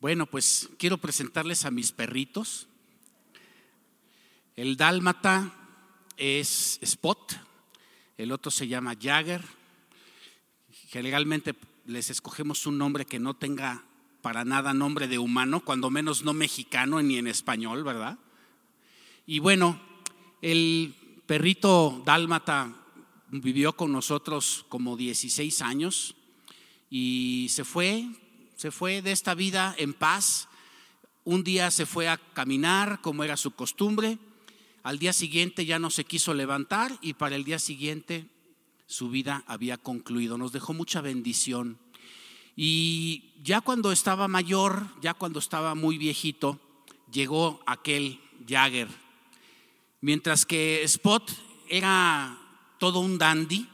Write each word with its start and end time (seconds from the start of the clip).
Bueno, 0.00 0.24
pues 0.24 0.70
quiero 0.78 0.96
presentarles 0.96 1.66
a 1.66 1.70
mis 1.70 1.92
perritos. 1.92 2.68
El 4.56 4.78
dálmata 4.78 5.54
es 6.16 6.78
Spot, 6.80 7.38
el 8.16 8.32
otro 8.32 8.50
se 8.50 8.66
llama 8.66 8.96
Jagger. 8.98 9.44
Generalmente 10.88 11.54
les 11.84 12.08
escogemos 12.08 12.66
un 12.66 12.78
nombre 12.78 13.04
que 13.04 13.18
no 13.18 13.34
tenga 13.34 13.84
para 14.22 14.46
nada 14.46 14.72
nombre 14.72 15.06
de 15.06 15.18
humano, 15.18 15.60
cuando 15.60 15.90
menos 15.90 16.24
no 16.24 16.32
mexicano 16.32 17.02
ni 17.02 17.18
en 17.18 17.26
español, 17.26 17.84
¿verdad? 17.84 18.18
Y 19.26 19.38
bueno, 19.38 19.78
el 20.40 20.94
perrito 21.26 22.02
dálmata 22.06 22.74
vivió 23.28 23.74
con 23.74 23.92
nosotros 23.92 24.64
como 24.70 24.96
16 24.96 25.60
años 25.60 26.16
y 26.88 27.48
se 27.50 27.64
fue, 27.64 28.08
se 28.60 28.70
fue 28.70 29.00
de 29.00 29.10
esta 29.10 29.34
vida 29.34 29.74
en 29.78 29.94
paz. 29.94 30.46
Un 31.24 31.44
día 31.44 31.70
se 31.70 31.86
fue 31.86 32.10
a 32.10 32.18
caminar 32.18 33.00
como 33.00 33.24
era 33.24 33.38
su 33.38 33.52
costumbre, 33.52 34.18
al 34.82 34.98
día 34.98 35.14
siguiente 35.14 35.64
ya 35.64 35.78
no 35.78 35.88
se 35.88 36.04
quiso 36.04 36.34
levantar 36.34 36.98
y 37.00 37.14
para 37.14 37.36
el 37.36 37.44
día 37.44 37.58
siguiente 37.58 38.26
su 38.86 39.08
vida 39.08 39.44
había 39.46 39.78
concluido. 39.78 40.36
Nos 40.36 40.52
dejó 40.52 40.74
mucha 40.74 41.00
bendición. 41.00 41.78
Y 42.54 43.32
ya 43.42 43.62
cuando 43.62 43.92
estaba 43.92 44.28
mayor, 44.28 44.88
ya 45.00 45.14
cuando 45.14 45.38
estaba 45.38 45.74
muy 45.74 45.96
viejito, 45.96 46.60
llegó 47.10 47.62
aquel 47.64 48.20
Jagger. 48.46 48.88
Mientras 50.02 50.44
que 50.44 50.82
Spot 50.82 51.32
era 51.66 52.38
todo 52.78 53.00
un 53.00 53.16
dandy, 53.16 53.66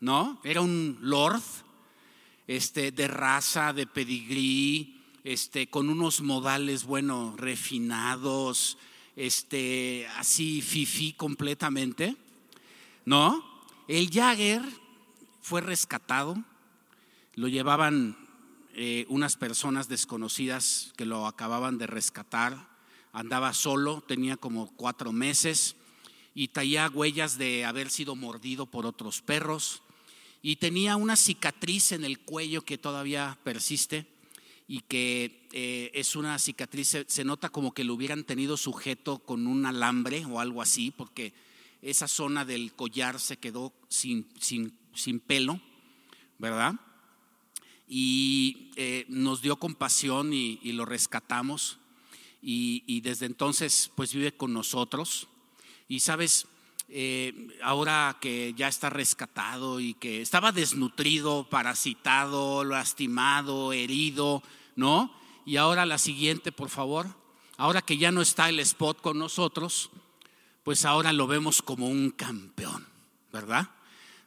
¿no? 0.00 0.40
Era 0.42 0.62
un 0.62 0.96
lord, 1.02 1.42
este, 2.46 2.92
de 2.92 3.08
raza, 3.08 3.72
de 3.72 3.86
pedigrí, 3.86 5.02
este, 5.24 5.68
con 5.68 5.90
unos 5.90 6.20
modales, 6.20 6.84
bueno, 6.84 7.34
refinados, 7.36 8.78
este, 9.16 10.06
así 10.16 10.62
fifi 10.62 11.12
completamente, 11.14 12.16
¿no? 13.04 13.44
El 13.88 14.10
Jagger 14.10 14.62
fue 15.40 15.60
rescatado, 15.60 16.36
lo 17.34 17.48
llevaban 17.48 18.16
eh, 18.74 19.06
unas 19.08 19.36
personas 19.36 19.88
desconocidas 19.88 20.92
que 20.96 21.06
lo 21.06 21.26
acababan 21.26 21.78
de 21.78 21.86
rescatar, 21.86 22.68
andaba 23.12 23.54
solo, 23.54 24.02
tenía 24.02 24.36
como 24.36 24.70
cuatro 24.76 25.12
meses 25.12 25.76
y 26.34 26.48
traía 26.48 26.88
huellas 26.88 27.38
de 27.38 27.64
haber 27.64 27.90
sido 27.90 28.14
mordido 28.14 28.66
por 28.66 28.84
otros 28.86 29.22
perros 29.22 29.82
y 30.46 30.54
tenía 30.54 30.94
una 30.94 31.16
cicatriz 31.16 31.90
en 31.90 32.04
el 32.04 32.20
cuello 32.20 32.62
que 32.62 32.78
todavía 32.78 33.36
persiste 33.42 34.06
y 34.68 34.82
que 34.82 35.48
eh, 35.50 35.90
es 35.92 36.14
una 36.14 36.38
cicatriz, 36.38 36.98
se, 37.04 37.24
nota 37.24 37.48
como 37.48 37.74
que 37.74 37.82
lo 37.82 37.94
hubieran 37.94 38.22
tenido 38.22 38.56
sujeto 38.56 39.18
con 39.18 39.48
un 39.48 39.66
alambre 39.66 40.24
o 40.24 40.38
algo 40.38 40.62
así, 40.62 40.92
porque 40.92 41.34
esa 41.82 42.06
zona 42.06 42.44
del 42.44 42.72
collar 42.74 43.18
se 43.18 43.38
quedó 43.38 43.72
sin, 43.88 44.28
sin, 44.38 45.18
pelo, 45.18 45.60
¿verdad? 46.38 46.76
Y 47.88 48.70
eh, 48.76 49.04
nos 49.08 49.42
dio 49.42 49.56
compasión 49.56 50.32
y, 50.32 50.60
lo 50.74 50.84
rescatamos 50.84 51.80
y, 52.40 52.84
y 52.86 53.00
desde 53.00 53.26
entonces 53.26 53.90
pues 53.96 54.14
vive 54.14 54.30
con 54.30 54.52
nosotros. 54.52 55.26
Y 55.88 55.98
sabes, 55.98 56.46
eh, 56.88 57.48
ahora 57.62 58.16
que 58.20 58.54
ya 58.56 58.68
está 58.68 58.90
rescatado 58.90 59.80
y 59.80 59.94
que 59.94 60.22
estaba 60.22 60.52
desnutrido, 60.52 61.48
parasitado, 61.48 62.64
lastimado, 62.64 63.72
herido, 63.72 64.42
¿no? 64.76 65.12
Y 65.44 65.56
ahora 65.56 65.86
la 65.86 65.98
siguiente, 65.98 66.52
por 66.52 66.68
favor. 66.68 67.08
Ahora 67.56 67.82
que 67.82 67.96
ya 67.96 68.12
no 68.12 68.20
está 68.20 68.48
el 68.48 68.60
spot 68.60 69.00
con 69.00 69.18
nosotros, 69.18 69.90
pues 70.62 70.84
ahora 70.84 71.12
lo 71.12 71.26
vemos 71.26 71.62
como 71.62 71.88
un 71.88 72.10
campeón, 72.10 72.86
¿verdad? 73.32 73.70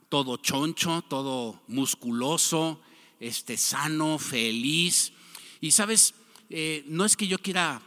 Todo 0.09 0.37
choncho, 0.37 1.03
todo 1.03 1.61
musculoso, 1.67 2.81
este, 3.19 3.55
sano, 3.55 4.17
feliz. 4.17 5.13
Y 5.61 5.71
sabes, 5.71 6.15
eh, 6.49 6.83
no 6.87 7.05
es 7.05 7.15
que 7.15 7.27
yo 7.27 7.37
quiera 7.37 7.81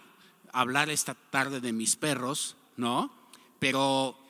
hablar 0.52 0.90
esta 0.90 1.14
tarde 1.14 1.60
de 1.60 1.72
mis 1.72 1.96
perros, 1.96 2.56
¿no? 2.76 3.12
Pero 3.58 4.21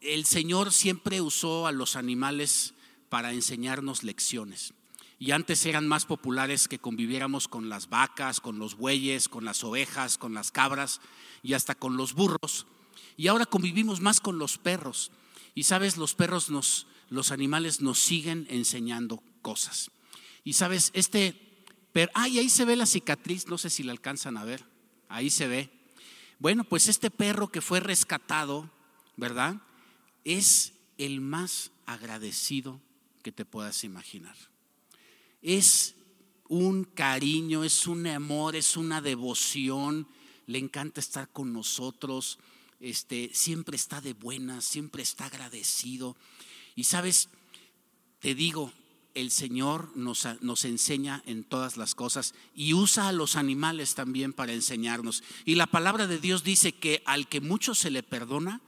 el 0.00 0.24
Señor 0.24 0.72
siempre 0.72 1.20
usó 1.20 1.66
a 1.66 1.72
los 1.72 1.96
animales 1.96 2.74
para 3.08 3.32
enseñarnos 3.32 4.02
lecciones. 4.02 4.74
Y 5.18 5.32
antes 5.32 5.66
eran 5.66 5.86
más 5.86 6.06
populares 6.06 6.66
que 6.66 6.78
conviviéramos 6.78 7.46
con 7.46 7.68
las 7.68 7.90
vacas, 7.90 8.40
con 8.40 8.58
los 8.58 8.76
bueyes, 8.76 9.28
con 9.28 9.44
las 9.44 9.62
ovejas, 9.64 10.16
con 10.16 10.32
las 10.32 10.50
cabras 10.50 11.00
y 11.42 11.52
hasta 11.52 11.74
con 11.74 11.96
los 11.98 12.14
burros. 12.14 12.66
Y 13.18 13.28
ahora 13.28 13.44
convivimos 13.44 14.00
más 14.00 14.20
con 14.20 14.38
los 14.38 14.56
perros. 14.56 15.12
Y 15.54 15.64
sabes, 15.64 15.98
los 15.98 16.14
perros 16.14 16.48
nos, 16.48 16.86
los 17.10 17.32
animales 17.32 17.82
nos 17.82 17.98
siguen 17.98 18.46
enseñando 18.48 19.22
cosas. 19.42 19.90
Y 20.42 20.54
sabes, 20.54 20.90
este 20.94 21.50
ay, 22.14 22.38
ahí 22.38 22.48
se 22.48 22.64
ve 22.64 22.76
la 22.76 22.86
cicatriz, 22.86 23.46
no 23.48 23.58
sé 23.58 23.70
si 23.70 23.82
la 23.82 23.92
alcanzan 23.92 24.36
a 24.36 24.44
ver, 24.44 24.64
ahí 25.08 25.30
se 25.30 25.48
ve. 25.48 25.70
Bueno, 26.38 26.64
pues 26.64 26.88
este 26.88 27.10
perro 27.10 27.48
que 27.48 27.60
fue 27.60 27.80
rescatado, 27.80 28.70
¿verdad? 29.16 29.56
Es 30.24 30.74
el 30.98 31.20
más 31.20 31.70
agradecido 31.86 32.80
que 33.22 33.32
te 33.32 33.44
puedas 33.44 33.84
imaginar. 33.84 34.36
Es 35.42 35.94
un 36.48 36.84
cariño, 36.84 37.64
es 37.64 37.86
un 37.86 38.06
amor, 38.06 38.56
es 38.56 38.76
una 38.76 39.00
devoción. 39.00 40.08
Le 40.46 40.58
encanta 40.58 41.00
estar 41.00 41.28
con 41.28 41.52
nosotros. 41.52 42.38
Este, 42.80 43.30
siempre 43.32 43.76
está 43.76 44.00
de 44.00 44.14
buenas, 44.14 44.64
siempre 44.64 45.02
está 45.02 45.26
agradecido. 45.26 46.16
Y 46.74 46.84
sabes, 46.84 47.28
te 48.20 48.34
digo, 48.34 48.72
el 49.14 49.30
Señor 49.30 49.96
nos, 49.96 50.26
nos, 50.40 50.64
enseña 50.64 51.22
en 51.26 51.44
todas 51.44 51.76
las 51.76 51.94
cosas 51.94 52.34
y 52.54 52.74
usa 52.74 53.08
a 53.08 53.12
los 53.12 53.36
animales 53.36 53.94
también 53.94 54.32
para 54.32 54.52
enseñarnos. 54.52 55.22
Y 55.44 55.56
la 55.56 55.66
palabra 55.66 56.06
de 56.06 56.18
Dios 56.18 56.44
dice 56.44 56.72
que 56.72 57.02
al 57.06 57.28
que 57.28 57.40
mucho 57.40 57.74
se 57.74 57.90
le 57.90 58.02
perdona, 58.02 58.60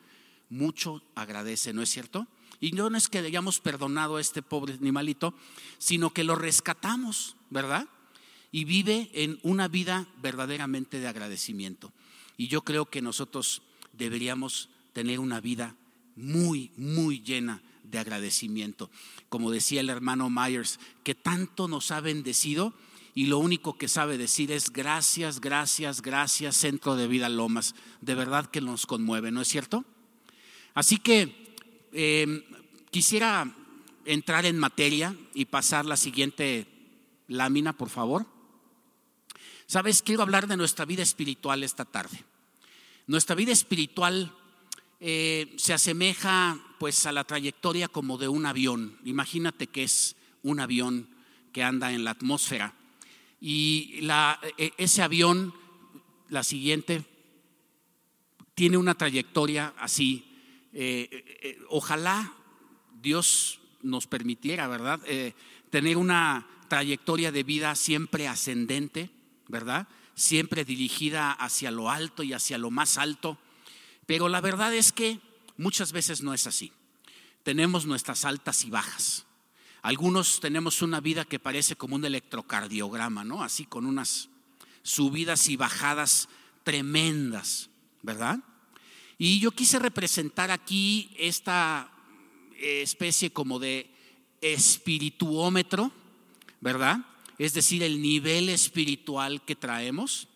mucho 0.53 1.03
agradece, 1.15 1.73
¿no 1.73 1.83
es 1.83 1.89
cierto? 1.89 2.29
Y 2.61 2.73
no 2.73 2.95
es 2.95 3.09
que 3.09 3.19
hayamos 3.19 3.59
perdonado 3.59 4.17
a 4.17 4.21
este 4.21 4.43
pobre 4.43 4.75
animalito, 4.75 5.35
sino 5.79 6.13
que 6.13 6.25
lo 6.25 6.37
rescatamos, 6.37 7.37
¿verdad? 7.51 7.89
Y 8.53 8.65
vive 8.65 9.11
en 9.15 9.41
una 9.43 9.67
vida 9.67 10.07
verdaderamente 10.21 11.01
de 11.01 11.09
agradecimiento. 11.09 11.91
Y 12.37 12.49
yo 12.49 12.63
creo 12.63 12.87
que 12.87 13.03
nosotros 13.03 13.63
deberíamos 13.95 14.69
tener 14.93 15.19
una 15.19 15.41
vida 15.41 15.75
muy, 16.17 16.71
muy 16.77 17.21
llena 17.23 17.63
de 17.83 17.99
agradecimiento. 17.99 18.91
Como 19.31 19.51
decía 19.51 19.81
el 19.81 19.89
hermano 19.89 20.29
Myers, 20.29 20.79
que 21.03 21.15
tanto 21.15 21.67
nos 21.67 21.91
ha 21.91 22.01
bendecido 22.01 22.75
y 23.15 23.27
lo 23.27 23.39
único 23.39 23.77
que 23.77 23.89
sabe 23.89 24.19
decir 24.19 24.53
es 24.53 24.71
gracias, 24.71 25.41
gracias, 25.41 26.03
gracias, 26.03 26.57
Centro 26.57 26.95
de 26.97 27.09
Vida 27.09 27.29
Lomas. 27.29 27.75
De 28.03 28.15
verdad 28.15 28.47
que 28.47 28.61
nos 28.61 28.87
conmueve, 28.87 29.31
¿no 29.31 29.41
es 29.41 29.49
cierto? 29.49 29.85
Así 30.75 30.99
que 30.99 31.55
em, 31.93 32.43
quisiera 32.91 33.55
entrar 34.05 34.47
en 34.47 34.59
materia 34.59 35.17
y 35.35 35.45
pasar 35.47 35.85
la 35.85 35.97
siguiente 35.97 36.67
lámina, 37.29 37.73
por 37.73 37.89
favor. 37.89 38.27
Sabes, 39.67 40.03
quiero 40.03 40.23
hablar 40.23 40.47
de 40.47 40.57
nuestra 40.57 40.85
vida 40.85 41.03
espiritual 41.03 41.63
esta 41.63 41.85
tarde. 41.85 42.25
Nuestra 43.07 43.35
vida 43.35 43.53
espiritual 43.53 44.33
eh, 45.01 45.53
se 45.57 45.73
asemeja 45.73 46.63
pues 46.79 47.07
a 47.07 47.13
la 47.13 47.25
trayectoria 47.25 47.89
como 47.89 48.19
de 48.19 48.29
un 48.29 48.47
avión. 48.47 48.99
Imagínate 49.05 49.67
que 49.67 49.85
es 49.85 50.17
un 50.43 50.61
avión 50.61 51.09
que 51.53 51.63
anda 51.63 51.93
en 51.93 52.05
la 52.05 52.13
atmósfera. 52.13 52.75
Y 53.41 54.01
e, 54.59 54.73
ese 54.79 55.03
avión, 55.03 55.55
la 56.29 56.45
siguiente, 56.45 57.05
tiene 58.55 58.77
una 58.77 58.95
trayectoria 58.95 59.75
así. 59.79 60.32
Eh, 60.73 61.39
eh, 61.43 61.59
ojalá 61.69 62.33
Dios 63.01 63.61
nos 63.83 64.07
permitiera, 64.07 64.69
¿verdad? 64.69 65.01
tener 65.71 65.97
una 65.97 66.47
trayectoria 66.69 67.33
de 67.33 67.43
vida 67.43 67.75
siempre 67.75 68.29
ascendente, 68.29 69.11
¿verdad? 69.49 69.89
Siempre 70.15 70.65
dirigida 70.65 71.33
hacia 71.33 71.71
lo 71.71 71.91
alto 71.91 72.23
y 72.23 72.33
hacia 72.33 72.59
lo 72.59 72.71
más 72.71 72.97
alto 72.97 73.39
pero 74.07 74.29
la 74.29 74.41
verdad 74.41 74.75
es 74.75 74.93
que 74.93 75.21
muchas 75.57 75.93
veces 75.93 76.23
no 76.23 76.35
es 76.35 76.47
así. 76.47 76.73
Tenemos 77.43 77.87
nuestras 77.87 78.25
altas 78.25 78.65
y 78.65 78.71
bajas. 78.71 79.27
Algunos 79.83 80.41
tenemos 80.41 80.83
una 80.83 81.01
vida 81.01 81.25
que 81.25 81.39
parece 81.39 81.77
como 81.77 81.97
un 81.97 82.05
electrocardiograma, 82.05 83.25
¿no? 83.25 83.43
Así 83.43 83.65
con 83.65 83.87
unas 83.87 84.29
subidas 84.83 85.49
y 85.49 85.57
bajadas 85.57 86.29
tremendas, 86.63 87.71
¿verdad? 88.03 88.41
Y 89.25 89.39
yo 89.39 89.53
quise 89.53 89.79
representar 89.79 90.51
aquí 90.51 91.09
esta 91.17 91.89
especie 92.59 93.33
como 93.33 93.61
de 93.61 93.89
espirituómetro, 94.41 95.93
¿verdad? 96.61 97.07
es 97.39 97.55
decir, 97.55 97.85
el 97.85 98.03
nivel 98.03 98.49
espiritual 98.49 99.45
que 99.45 99.55
traemos, 99.55 100.27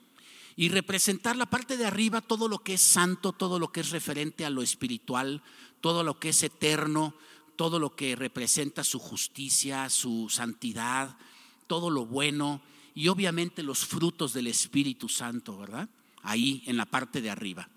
y 0.55 0.69
representar 0.69 1.35
la 1.35 1.47
parte 1.47 1.77
de 1.77 1.85
arriba, 1.85 2.21
todo 2.21 2.47
lo 2.47 2.61
que 2.61 2.75
es 2.75 2.81
santo, 2.81 3.33
todo 3.33 3.59
lo 3.59 3.73
que 3.73 3.81
es 3.81 3.91
referente 3.91 4.47
a 4.47 4.51
lo 4.51 4.63
espiritual, 4.63 5.43
todo 5.81 6.05
lo 6.05 6.21
que 6.21 6.29
es 6.29 6.41
eterno, 6.45 7.13
todo 7.57 7.81
lo 7.81 7.97
que 7.97 8.15
representa 8.15 8.85
su 8.85 9.01
justicia, 9.01 9.91
su 9.91 10.29
santidad, 10.31 11.19
todo 11.67 11.91
lo 11.91 12.07
bueno 12.07 12.63
y 12.95 13.09
obviamente 13.09 13.65
los 13.65 13.85
frutos 13.85 14.33
del 14.33 14.47
Espíritu 14.47 15.09
Santo, 15.09 15.59
¿verdad? 15.59 15.89
Ahí 16.23 16.63
en 16.67 16.77
la 16.77 16.87
parte 16.87 17.21
de 17.21 17.31
arriba. 17.31 17.69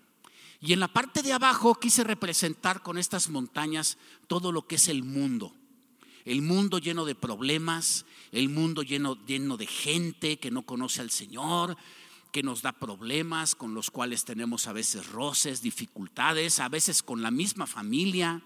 Y 0.60 0.74
en 0.74 0.80
la 0.80 0.88
parte 0.88 1.22
de 1.22 1.32
abajo 1.32 1.74
quise 1.74 2.04
representar 2.04 2.82
con 2.82 2.98
estas 2.98 3.30
montañas 3.30 3.96
todo 4.26 4.52
lo 4.52 4.66
que 4.66 4.74
es 4.74 4.88
el 4.88 5.02
mundo. 5.02 5.54
El 6.26 6.42
mundo 6.42 6.78
lleno 6.78 7.06
de 7.06 7.14
problemas, 7.14 8.04
el 8.30 8.50
mundo 8.50 8.82
lleno, 8.82 9.18
lleno 9.26 9.56
de 9.56 9.66
gente 9.66 10.38
que 10.38 10.50
no 10.50 10.62
conoce 10.62 11.00
al 11.00 11.10
Señor, 11.10 11.78
que 12.30 12.42
nos 12.42 12.60
da 12.60 12.72
problemas, 12.72 13.54
con 13.54 13.74
los 13.74 13.90
cuales 13.90 14.24
tenemos 14.24 14.66
a 14.66 14.74
veces 14.74 15.08
roces, 15.08 15.62
dificultades, 15.62 16.60
a 16.60 16.68
veces 16.68 17.02
con 17.02 17.22
la 17.22 17.30
misma 17.30 17.66
familia. 17.66 18.42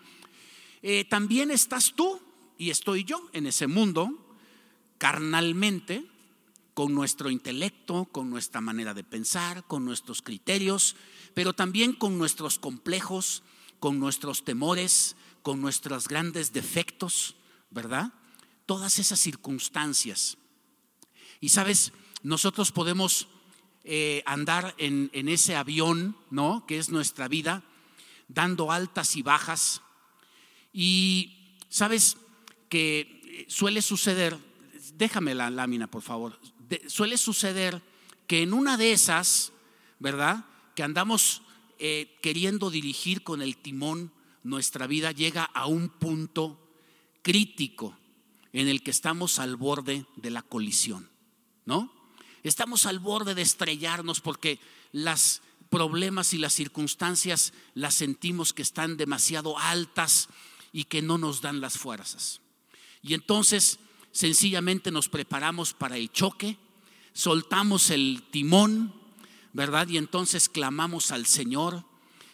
Eh, 0.82 1.04
también 1.04 1.50
estás 1.50 1.94
tú 1.94 2.20
y 2.56 2.70
estoy 2.70 3.04
yo 3.04 3.28
en 3.32 3.46
ese 3.46 3.66
mundo, 3.66 4.36
carnalmente, 4.98 6.06
con 6.74 6.92
nuestro 6.92 7.30
intelecto, 7.30 8.06
con 8.06 8.28
nuestra 8.28 8.60
manera 8.60 8.94
de 8.94 9.04
pensar, 9.04 9.64
con 9.66 9.84
nuestros 9.84 10.22
criterios, 10.22 10.96
pero 11.32 11.52
también 11.52 11.92
con 11.92 12.18
nuestros 12.18 12.58
complejos, 12.58 13.44
con 13.78 14.00
nuestros 14.00 14.44
temores, 14.44 15.16
con 15.42 15.60
nuestros 15.60 16.08
grandes 16.08 16.52
defectos, 16.52 17.36
¿verdad? 17.70 18.12
Todas 18.66 18.98
esas 18.98 19.20
circunstancias. 19.20 20.36
Y 21.40 21.50
sabes, 21.50 21.92
nosotros 22.22 22.72
podemos 22.72 23.28
eh, 23.84 24.22
andar 24.26 24.74
en, 24.78 25.10
en, 25.12 25.28
ese 25.28 25.54
avión, 25.54 26.16
¿no? 26.30 26.64
Que 26.66 26.78
es 26.78 26.88
nuestra 26.88 27.28
vida, 27.28 27.62
dando 28.26 28.72
altas 28.72 29.14
y 29.14 29.22
bajas. 29.22 29.82
Y 30.72 31.58
sabes 31.68 32.16
que 32.68 33.46
suele 33.48 33.82
suceder, 33.82 34.38
déjame 34.94 35.34
la 35.34 35.50
lámina, 35.50 35.86
por 35.86 36.02
favor, 36.02 36.40
suele 36.86 37.16
suceder 37.16 37.82
que 38.26 38.42
en 38.42 38.52
una 38.52 38.76
de 38.76 38.92
esas, 38.92 39.52
¿verdad? 39.98 40.44
Que 40.74 40.82
andamos 40.82 41.42
eh, 41.78 42.18
queriendo 42.22 42.70
dirigir 42.70 43.22
con 43.22 43.42
el 43.42 43.56
timón 43.56 44.12
nuestra 44.42 44.86
vida, 44.86 45.12
llega 45.12 45.44
a 45.44 45.66
un 45.66 45.88
punto 45.88 46.60
crítico 47.22 47.96
en 48.52 48.68
el 48.68 48.82
que 48.82 48.90
estamos 48.90 49.38
al 49.38 49.56
borde 49.56 50.06
de 50.16 50.30
la 50.30 50.42
colisión, 50.42 51.10
¿no? 51.64 51.92
Estamos 52.42 52.86
al 52.86 52.98
borde 52.98 53.34
de 53.34 53.42
estrellarnos 53.42 54.20
porque 54.20 54.60
las 54.92 55.42
problemas 55.70 56.34
y 56.34 56.38
las 56.38 56.52
circunstancias 56.52 57.52
las 57.74 57.94
sentimos 57.94 58.52
que 58.52 58.62
están 58.62 58.96
demasiado 58.96 59.58
altas 59.58 60.28
y 60.72 60.84
que 60.84 61.02
no 61.02 61.18
nos 61.18 61.40
dan 61.40 61.60
las 61.60 61.78
fuerzas. 61.78 62.40
Y 63.02 63.14
entonces 63.14 63.78
sencillamente 64.14 64.92
nos 64.92 65.08
preparamos 65.08 65.74
para 65.74 65.98
el 65.98 66.10
choque, 66.10 66.56
soltamos 67.12 67.90
el 67.90 68.22
timón, 68.30 68.94
¿verdad? 69.52 69.88
Y 69.88 69.98
entonces 69.98 70.48
clamamos 70.48 71.10
al 71.10 71.26
Señor 71.26 71.84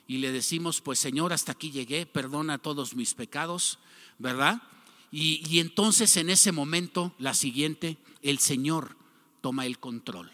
y 0.07 0.19
le 0.19 0.31
decimos, 0.31 0.83
pues 0.83 0.99
Señor, 0.99 1.33
hasta 1.33 1.53
aquí 1.53 1.71
llegué, 1.71 2.05
perdona 2.05 2.59
todos 2.59 2.95
mis 2.95 3.15
pecados, 3.15 3.79
¿verdad? 4.19 4.63
Y, 5.11 5.43
y 5.49 5.59
entonces 5.61 6.17
en 6.19 6.29
ese 6.29 6.53
momento, 6.53 7.15
la 7.19 7.33
siguiente, 7.33 7.97
el 8.23 8.39
Señor 8.39 8.97
toma 9.41 9.65
el 9.65 9.79
control. 9.79 10.31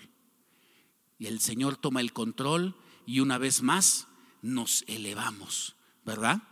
Y 1.19 1.27
el 1.27 1.41
Señor 1.41 1.77
toma 1.77 2.01
el 2.01 2.13
control 2.13 2.75
y 3.07 3.21
una 3.21 3.39
vez 3.39 3.63
más 3.63 4.09
nos 4.43 4.85
elevamos, 4.89 5.77
¿verdad? 6.05 6.43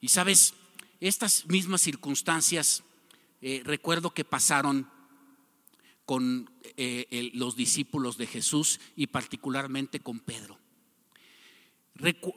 Y 0.00 0.08
sabes, 0.08 0.54
estas 1.00 1.46
mismas 1.46 1.82
circunstancias 1.82 2.84
eh, 3.42 3.62
recuerdo 3.64 4.10
que 4.10 4.24
pasaron 4.24 4.90
con 6.04 6.50
eh, 6.76 7.30
los 7.34 7.56
discípulos 7.56 8.18
de 8.18 8.26
Jesús 8.26 8.80
y 8.96 9.06
particularmente 9.06 10.00
con 10.00 10.20
Pedro. 10.20 10.58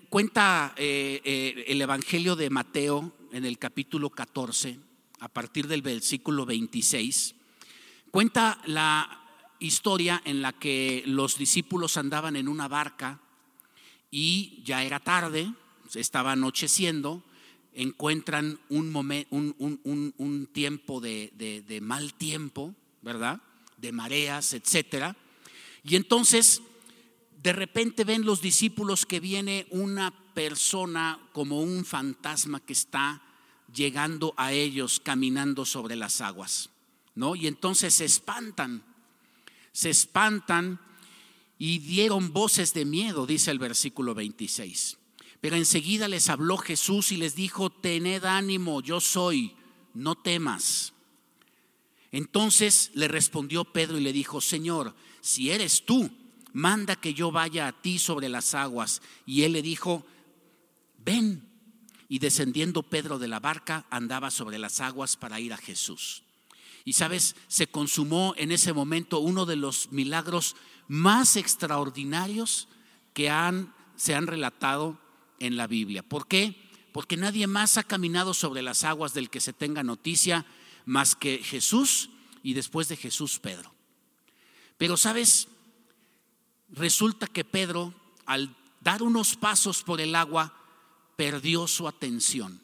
cuenta 0.10 0.74
eh, 0.78 1.66
el 1.68 1.82
Evangelio 1.82 2.36
de 2.36 2.50
Mateo 2.50 3.12
en 3.32 3.46
el 3.46 3.58
capítulo 3.58 4.12
14, 4.12 4.80
a 5.20 5.28
partir 5.28 5.68
del 5.68 5.82
versículo 5.82 6.46
26, 6.46 7.36
cuenta 8.12 8.62
la 8.66 9.24
historia 9.60 10.22
en 10.24 10.42
la 10.42 10.54
que 10.54 11.04
los 11.06 11.38
discípulos 11.38 11.98
andaban 11.98 12.36
en 12.36 12.48
una 12.48 12.68
barca 12.68 13.22
y 14.12 14.62
ya 14.64 14.84
era 14.84 15.00
tarde, 15.00 15.52
se 15.90 16.00
estaba 16.00 16.34
anocheciendo, 16.34 17.24
encuentran 17.76 18.60
un, 18.70 18.94
un, 19.30 20.50
tiempo 20.52 21.02
de, 21.02 21.32
de, 21.36 21.82
mal 21.82 22.14
tiempo, 22.14 22.76
¿verdad? 23.02 23.42
De 23.78 23.92
mareas, 23.92 24.54
etcétera. 24.54 25.16
Y 25.84 25.96
entonces, 25.96 26.62
de 27.42 27.54
repente 27.54 28.04
ven 28.04 28.26
los 28.26 28.42
discípulos 28.42 29.06
que 29.06 29.20
viene 29.20 29.68
una 29.70 30.12
persona 30.34 31.20
como 31.34 31.62
un 31.62 31.86
fantasma 31.86 32.60
que 32.60 32.74
está 32.74 33.22
llegando 33.74 34.34
a 34.38 34.54
ellos 34.54 35.00
caminando 35.00 35.66
sobre 35.66 35.96
las 35.96 36.22
aguas, 36.22 36.70
¿no? 37.16 37.36
Y 37.36 37.48
entonces 37.48 37.94
se 37.96 38.06
espantan 38.06 38.84
se 39.74 39.90
espantan 39.90 40.80
y 41.58 41.80
dieron 41.80 42.32
voces 42.32 42.74
de 42.74 42.86
miedo, 42.86 43.26
dice 43.26 43.52
el 43.52 43.60
versículo 43.60 44.14
26. 44.14 44.98
Pero 45.44 45.58
enseguida 45.58 46.08
les 46.08 46.30
habló 46.30 46.58
Jesús 46.58 47.12
y 47.12 47.18
les 47.18 47.36
dijo, 47.36 47.70
tened 47.70 48.24
ánimo, 48.24 48.80
yo 48.80 49.02
soy, 49.02 49.54
no 49.94 50.16
temas. 50.16 50.94
Entonces 52.14 52.92
le 52.94 53.10
respondió 53.10 53.66
Pedro 53.66 53.98
y 53.98 54.02
le 54.04 54.14
dijo, 54.14 54.40
Señor, 54.40 54.96
si 55.20 55.52
eres 55.52 55.84
tú, 55.84 56.10
manda 56.54 56.96
que 56.96 57.14
yo 57.14 57.30
vaya 57.30 57.68
a 57.68 57.74
ti 57.74 58.00
sobre 58.00 58.30
las 58.30 58.56
aguas. 58.56 59.02
Y 59.26 59.42
él 59.42 59.52
le 59.52 59.62
dijo, 59.62 60.06
ven. 61.04 61.46
Y 62.08 62.20
descendiendo 62.20 62.82
Pedro 62.82 63.20
de 63.20 63.28
la 63.28 63.42
barca, 63.42 63.86
andaba 63.90 64.32
sobre 64.32 64.58
las 64.58 64.80
aguas 64.80 65.18
para 65.18 65.42
ir 65.42 65.52
a 65.52 65.58
Jesús. 65.58 66.24
Y 66.86 66.94
sabes, 66.94 67.36
se 67.50 67.68
consumó 67.68 68.34
en 68.38 68.54
ese 68.54 68.72
momento 68.72 69.20
uno 69.20 69.46
de 69.46 69.58
los 69.58 69.92
milagros 69.92 70.56
más 70.88 71.36
extraordinarios 71.36 72.70
que 73.14 73.30
han, 73.30 73.74
se 73.98 74.16
han 74.16 74.26
relatado 74.26 75.03
en 75.44 75.58
la 75.58 75.68
Biblia. 75.68 76.04
¿Por 76.04 76.28
qué? 76.28 76.56
Porque 76.94 77.18
nadie 77.18 77.48
más 77.48 77.78
ha 77.78 77.84
caminado 77.84 78.34
sobre 78.34 78.62
las 78.62 78.86
aguas 78.86 79.14
del 79.14 79.30
que 79.30 79.42
se 79.42 79.52
tenga 79.52 79.84
noticia 79.84 80.46
más 80.86 81.16
que 81.16 81.40
Jesús 81.40 82.10
y 82.44 82.54
después 82.54 82.88
de 82.88 82.96
Jesús 82.96 83.40
Pedro. 83.40 83.74
Pero 84.78 84.96
sabes, 84.96 85.50
resulta 86.70 87.28
que 87.28 87.44
Pedro 87.44 87.94
al 88.26 88.56
dar 88.80 89.04
unos 89.04 89.36
pasos 89.36 89.84
por 89.84 90.00
el 90.00 90.16
agua 90.16 90.58
perdió 91.18 91.68
su 91.68 91.90
atención. 91.90 92.62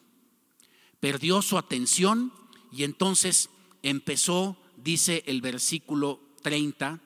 Perdió 1.01 1.41
su 1.41 1.57
atención 1.57 2.33
y 2.71 2.83
entonces 2.83 3.49
empezó, 3.83 4.57
dice 4.77 5.23
el 5.27 5.41
versículo 5.41 6.21
30, 6.43 7.01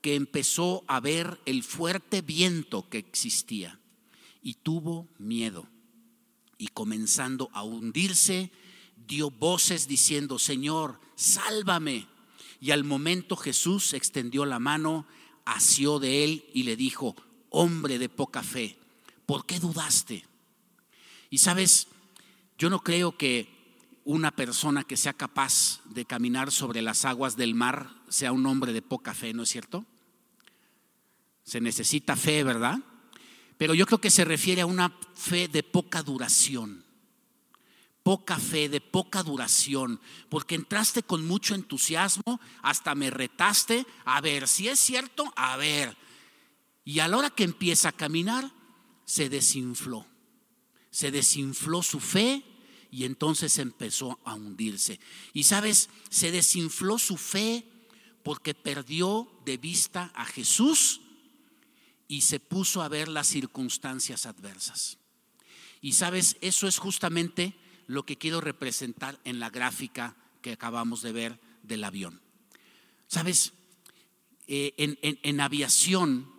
que 0.00 0.14
empezó 0.14 0.84
a 0.86 1.00
ver 1.00 1.38
el 1.44 1.62
fuerte 1.62 2.22
viento 2.22 2.88
que 2.88 2.98
existía 2.98 3.78
y 4.42 4.54
tuvo 4.54 5.08
miedo. 5.18 5.68
Y 6.58 6.68
comenzando 6.68 7.48
a 7.52 7.62
hundirse, 7.62 8.50
dio 9.06 9.30
voces 9.30 9.88
diciendo, 9.88 10.38
Señor, 10.38 11.00
sálvame. 11.14 12.08
Y 12.60 12.70
al 12.72 12.84
momento 12.84 13.36
Jesús 13.36 13.94
extendió 13.94 14.44
la 14.44 14.58
mano, 14.58 15.06
asió 15.44 15.98
de 15.98 16.24
él 16.24 16.44
y 16.52 16.64
le 16.64 16.76
dijo, 16.76 17.16
hombre 17.50 17.98
de 17.98 18.08
poca 18.08 18.42
fe, 18.42 18.78
¿por 19.26 19.46
qué 19.46 19.58
dudaste? 19.58 20.26
Y 21.30 21.38
sabes, 21.38 21.88
yo 22.58 22.70
no 22.70 22.82
creo 22.82 23.16
que 23.16 23.48
una 24.04 24.30
persona 24.32 24.84
que 24.84 24.96
sea 24.96 25.12
capaz 25.12 25.80
de 25.86 26.04
caminar 26.04 26.50
sobre 26.50 26.82
las 26.82 27.04
aguas 27.04 27.36
del 27.36 27.54
mar 27.54 27.90
sea 28.08 28.32
un 28.32 28.46
hombre 28.46 28.72
de 28.72 28.82
poca 28.82 29.14
fe, 29.14 29.32
¿no 29.32 29.44
es 29.44 29.48
cierto? 29.48 29.86
Se 31.44 31.60
necesita 31.60 32.16
fe, 32.16 32.44
¿verdad? 32.44 32.78
Pero 33.62 33.74
yo 33.74 33.86
creo 33.86 34.00
que 34.00 34.10
se 34.10 34.24
refiere 34.24 34.62
a 34.62 34.66
una 34.66 34.92
fe 35.14 35.46
de 35.46 35.62
poca 35.62 36.02
duración. 36.02 36.84
Poca 38.02 38.36
fe, 38.36 38.68
de 38.68 38.80
poca 38.80 39.22
duración, 39.22 40.00
porque 40.28 40.56
entraste 40.56 41.04
con 41.04 41.24
mucho 41.24 41.54
entusiasmo, 41.54 42.40
hasta 42.60 42.96
me 42.96 43.08
retaste, 43.08 43.86
a 44.04 44.20
ver, 44.20 44.48
si 44.48 44.66
es 44.66 44.80
cierto, 44.80 45.32
a 45.36 45.56
ver. 45.58 45.96
Y 46.84 46.98
a 46.98 47.06
la 47.06 47.16
hora 47.18 47.30
que 47.30 47.44
empieza 47.44 47.90
a 47.90 47.96
caminar, 47.96 48.50
se 49.04 49.28
desinfló. 49.28 50.08
Se 50.90 51.12
desinfló 51.12 51.84
su 51.84 52.00
fe 52.00 52.42
y 52.90 53.04
entonces 53.04 53.58
empezó 53.58 54.18
a 54.24 54.34
hundirse. 54.34 54.98
Y 55.34 55.44
sabes, 55.44 55.88
se 56.10 56.32
desinfló 56.32 56.98
su 56.98 57.16
fe 57.16 57.64
porque 58.24 58.54
perdió 58.54 59.30
de 59.44 59.56
vista 59.56 60.10
a 60.16 60.24
Jesús 60.24 61.01
y 62.12 62.20
se 62.20 62.40
puso 62.40 62.82
a 62.82 62.90
ver 62.90 63.08
las 63.08 63.26
circunstancias 63.26 64.26
adversas. 64.26 64.98
Y 65.80 65.92
sabes, 65.92 66.36
eso 66.42 66.68
es 66.68 66.76
justamente 66.76 67.54
lo 67.86 68.04
que 68.04 68.18
quiero 68.18 68.42
representar 68.42 69.18
en 69.24 69.40
la 69.40 69.48
gráfica 69.48 70.14
que 70.42 70.52
acabamos 70.52 71.00
de 71.00 71.12
ver 71.12 71.40
del 71.62 71.84
avión. 71.84 72.20
Sabes, 73.06 73.54
eh, 74.46 74.74
en, 75.22 75.40
aviación 75.40 76.30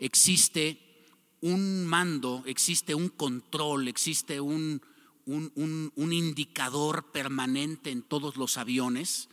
existe 0.00 1.06
un 1.40 1.86
mando, 1.86 2.42
existe 2.44 2.96
un 2.96 3.08
control, 3.08 3.86
existe 3.86 4.40
un, 4.40 4.82
un, 5.26 6.12
indicador 6.12 7.12
permanente 7.12 7.92
en 7.92 8.02
todos 8.02 8.36
los 8.36 8.56
aviones, 8.56 9.28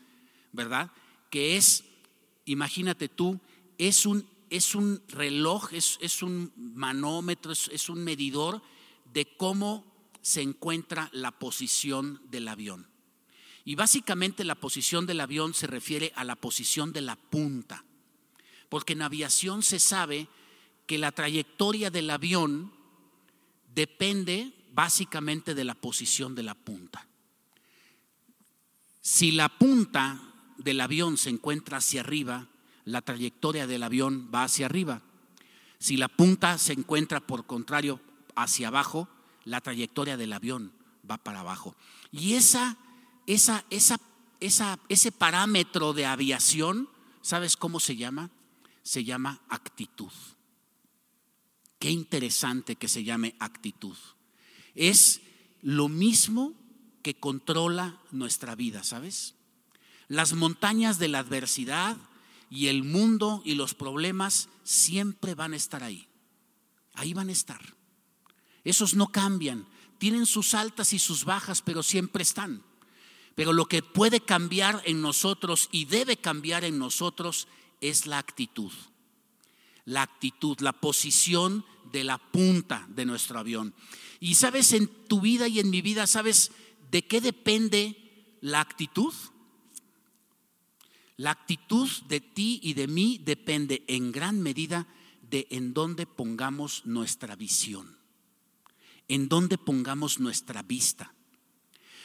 ¿verdad? 0.51 0.91
Que 1.31 1.57
es, 1.57 1.85
imagínate 2.45 3.09
tú, 3.09 3.39
es 3.79 4.05
un, 4.05 4.36
es 4.49 4.75
un 4.75 5.01
reloj, 5.07 5.73
es, 5.73 5.97
es 6.01 6.21
un 6.21 6.51
manómetro, 6.55 7.51
es, 7.51 7.69
es 7.73 7.89
un 7.89 8.03
medidor 8.03 8.61
de 9.13 9.35
cómo 9.37 9.85
se 10.21 10.41
encuentra 10.41 11.09
la 11.13 11.31
posición 11.31 12.21
del 12.29 12.47
avión. 12.47 12.87
Y 13.63 13.75
básicamente 13.75 14.43
la 14.43 14.55
posición 14.55 15.05
del 15.05 15.19
avión 15.19 15.53
se 15.53 15.67
refiere 15.67 16.13
a 16.15 16.23
la 16.23 16.35
posición 16.35 16.93
de 16.93 17.01
la 17.01 17.15
punta, 17.15 17.83
porque 18.69 18.93
en 18.93 19.01
aviación 19.01 19.63
se 19.63 19.79
sabe 19.79 20.27
que 20.85 20.97
la 20.97 21.11
trayectoria 21.11 21.91
del 21.91 22.09
avión 22.09 22.71
depende 23.73 24.53
básicamente 24.71 25.53
de 25.53 25.65
la 25.65 25.75
posición 25.75 26.33
de 26.33 26.43
la 26.43 26.55
punta. 26.55 27.07
Si 29.01 29.31
la 29.31 29.49
punta 29.49 30.21
del 30.57 30.81
avión 30.81 31.17
se 31.17 31.29
encuentra 31.29 31.77
hacia 31.77 32.01
arriba, 32.01 32.47
la 32.87 33.01
trayectoria 33.01 33.67
del 33.67 33.83
avión 33.83 34.31
va 34.33 34.45
hacia 34.45 34.65
arriba. 34.65 35.01
Si 35.77 35.97
la 35.97 36.07
punta 36.07 36.57
se 36.57 36.71
encuentra 36.71 37.19
por 37.19 37.45
contrario 37.45 37.99
hacia 38.33 38.69
abajo, 38.69 39.09
la 39.43 39.59
trayectoria 39.59 40.15
del 40.15 40.31
avión 40.31 40.71
va 41.09 41.17
para 41.17 41.41
abajo. 41.41 41.75
Y 42.13 42.35
esa, 42.35 42.77
esa, 43.25 43.65
esa, 43.69 43.99
esa, 44.39 44.79
ese 44.87 45.11
parámetro 45.11 45.91
de 45.91 46.05
aviación, 46.05 46.87
¿sabes 47.21 47.57
cómo 47.57 47.81
se 47.81 47.97
llama? 47.97 48.29
Se 48.83 49.03
llama 49.03 49.41
actitud. 49.49 50.13
Qué 51.79 51.89
interesante 51.91 52.77
que 52.77 52.87
se 52.87 53.03
llame 53.03 53.35
actitud. 53.39 53.97
Es 54.75 55.19
lo 55.61 55.89
mismo 55.89 56.53
que 57.01 57.19
controla 57.19 57.99
nuestra 58.11 58.55
vida, 58.55 58.85
¿sabes? 58.85 59.35
Las 60.07 60.31
montañas 60.31 60.99
de 60.99 61.09
la 61.09 61.19
adversidad, 61.19 61.97
y 62.49 62.67
el 62.67 62.83
mundo 62.83 63.41
y 63.45 63.55
los 63.55 63.73
problemas 63.73 64.49
siempre 64.63 65.35
van 65.35 65.53
a 65.53 65.57
estar 65.57 65.83
ahí. 65.83 66.07
Ahí 66.93 67.13
van 67.13 67.29
a 67.29 67.33
estar. 67.33 67.61
Esos 68.63 68.95
no 68.95 69.07
cambian. 69.07 69.67
Tienen 69.97 70.25
sus 70.25 70.53
altas 70.53 70.93
y 70.93 70.99
sus 70.99 71.25
bajas, 71.25 71.61
pero 71.61 71.83
siempre 71.83 72.23
están. 72.23 72.63
Pero 73.35 73.53
lo 73.53 73.65
que 73.65 73.83
puede 73.83 74.19
cambiar 74.19 74.81
en 74.85 75.01
nosotros 75.01 75.69
y 75.71 75.85
debe 75.85 76.17
cambiar 76.17 76.63
en 76.63 76.79
nosotros 76.79 77.47
es 77.81 78.07
la 78.07 78.17
actitud. 78.17 78.71
La 79.85 80.01
actitud, 80.01 80.59
la 80.59 80.73
posición 80.73 81.65
de 81.91 82.03
la 82.03 82.17
punta 82.17 82.85
de 82.89 83.05
nuestro 83.05 83.39
avión. 83.39 83.73
Y 84.19 84.35
sabes, 84.35 84.73
en 84.73 84.87
tu 84.87 85.21
vida 85.21 85.47
y 85.47 85.59
en 85.59 85.69
mi 85.69 85.81
vida, 85.81 86.07
¿sabes 86.07 86.51
de 86.91 87.05
qué 87.05 87.21
depende 87.21 88.37
la 88.41 88.59
actitud? 88.59 89.13
La 91.17 91.31
actitud 91.31 91.89
de 92.07 92.21
ti 92.21 92.59
y 92.61 92.75
de 92.75 92.87
mí 92.87 93.19
depende 93.23 93.83
en 93.87 94.11
gran 94.11 94.39
medida 94.39 94.87
de 95.29 95.47
en 95.49 95.73
dónde 95.73 96.05
pongamos 96.05 96.85
nuestra 96.85 97.35
visión, 97.35 97.97
en 99.07 99.27
dónde 99.27 99.57
pongamos 99.57 100.19
nuestra 100.19 100.61
vista. 100.61 101.13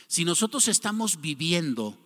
Si 0.07 0.25
nosotros 0.25 0.67
estamos 0.69 1.21
viviendo 1.21 1.99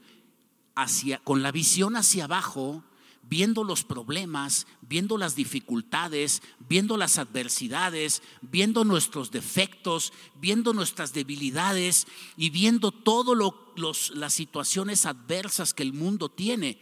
hacia, 0.75 1.19
con 1.19 1.43
la 1.43 1.53
visión 1.53 1.95
hacia 1.95 2.25
abajo, 2.25 2.85
viendo 3.23 3.63
los 3.65 3.85
problemas, 3.85 4.67
viendo 4.83 5.17
las 5.17 5.37
dificultades, 5.37 6.43
viendo 6.69 6.97
las 6.97 7.19
adversidades, 7.19 8.23
viendo 8.43 8.85
nuestros 8.85 9.31
defectos, 9.31 10.13
viendo 10.41 10.73
nuestras 10.73 11.13
debilidades 11.13 12.07
y 12.37 12.51
viendo 12.51 12.91
todas 12.91 14.11
las 14.11 14.35
situaciones 14.35 15.07
adversas 15.07 15.75
que 15.75 15.83
el 15.83 15.93
mundo 15.93 16.29
tiene, 16.29 16.79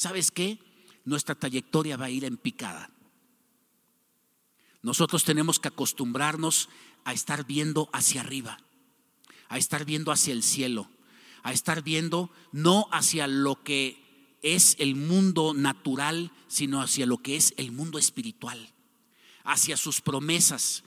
¿sabes 0.00 0.30
qué? 0.30 0.58
Nuestra 1.04 1.34
trayectoria 1.34 1.98
va 1.98 2.06
a 2.06 2.10
ir 2.10 2.24
en 2.24 2.38
picada. 2.38 2.88
Nosotros 4.80 5.24
tenemos 5.24 5.60
que 5.60 5.68
acostumbrarnos 5.68 6.70
a 7.04 7.12
estar 7.12 7.44
viendo 7.44 7.90
hacia 7.92 8.22
arriba, 8.22 8.58
a 9.50 9.58
estar 9.58 9.84
viendo 9.84 10.10
hacia 10.10 10.32
el 10.32 10.42
cielo, 10.42 10.88
a 11.42 11.52
estar 11.52 11.82
viendo 11.82 12.30
no 12.50 12.88
hacia 12.92 13.26
lo 13.26 13.62
que 13.62 14.38
es 14.40 14.74
el 14.78 14.96
mundo 14.96 15.52
natural, 15.52 16.32
sino 16.48 16.80
hacia 16.80 17.04
lo 17.04 17.18
que 17.18 17.36
es 17.36 17.52
el 17.58 17.70
mundo 17.70 17.98
espiritual, 17.98 18.72
hacia 19.44 19.76
sus 19.76 20.00
promesas 20.00 20.82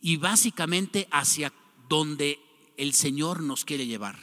y 0.00 0.16
básicamente 0.16 1.06
hacia 1.12 1.52
donde 1.88 2.40
el 2.76 2.92
Señor 2.92 3.40
nos 3.40 3.64
quiere 3.64 3.86
llevar. 3.86 4.18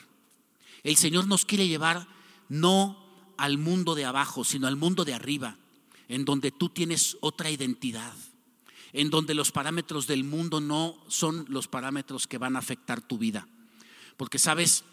El 0.83 0.97
Señor 0.97 1.25
nos 1.25 1.45
quiere 1.45 1.69
llevar 1.69 2.05
no 2.49 3.04
al 3.37 3.57
mundo 3.57 3.95
de 3.95 4.05
abajo, 4.05 4.43
sino 4.43 4.67
al 4.67 4.75
mundo 4.75 5.05
de 5.05 5.13
arriba, 5.13 5.57
en 6.07 6.25
donde 6.25 6.51
tú 6.51 6.69
tienes 6.69 7.17
otra 7.21 7.49
identidad, 7.49 8.13
en 8.93 9.09
donde 9.09 9.33
los 9.33 9.51
parámetros 9.51 10.07
del 10.07 10.23
mundo 10.23 10.61
no 10.61 10.97
son 11.07 11.45
los 11.49 11.67
parámetros 11.67 12.27
que 12.27 12.37
van 12.37 12.55
a 12.55 12.59
afectar 12.59 13.01
tu 13.01 13.17
vida. 13.17 13.47
Porque 14.17 14.39
sabes, 14.39 14.83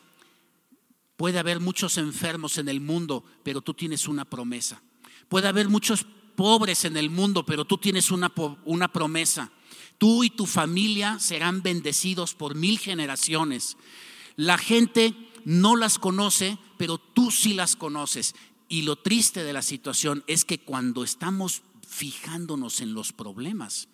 puede 1.17 1.39
haber 1.39 1.61
muchos 1.61 1.99
enfermos 1.99 2.59
en 2.59 2.69
el 2.69 2.81
mundo, 2.81 3.25
pero 3.43 3.61
tú 3.61 3.75
tienes 3.75 4.09
una 4.09 4.25
promesa. 4.25 4.83
Puede 5.29 5.49
haber 5.49 5.69
muchos 5.69 6.05
pobres 6.35 6.85
en 6.85 6.97
el 6.97 7.11
mundo, 7.11 7.47
pero 7.47 7.65
tú 7.65 7.79
tienes 7.79 8.11
una, 8.11 8.33
una 8.65 8.93
promesa. 8.93 9.51
Tú 9.99 10.25
y 10.25 10.31
tu 10.31 10.47
familia 10.47 11.19
serán 11.21 11.63
bendecidos 11.63 12.35
por 12.35 12.55
mil 12.55 12.79
generaciones. 12.79 13.77
La 14.37 14.59
gente 14.59 15.15
no 15.45 15.77
las 15.77 15.99
conoce, 15.99 16.59
pero 16.79 16.99
tú 16.99 17.31
sí 17.31 17.55
las 17.55 17.77
conoces. 17.77 18.35
Y 18.69 18.83
lo 18.83 18.97
triste 18.97 19.45
de 19.45 19.53
la 19.53 19.63
situación 19.63 20.25
es 20.27 20.45
que 20.45 20.59
cuando 20.59 21.05
estamos 21.05 21.63
fijándonos 21.87 22.81
en 22.81 22.95
los 22.95 23.13
problemas, 23.13 23.89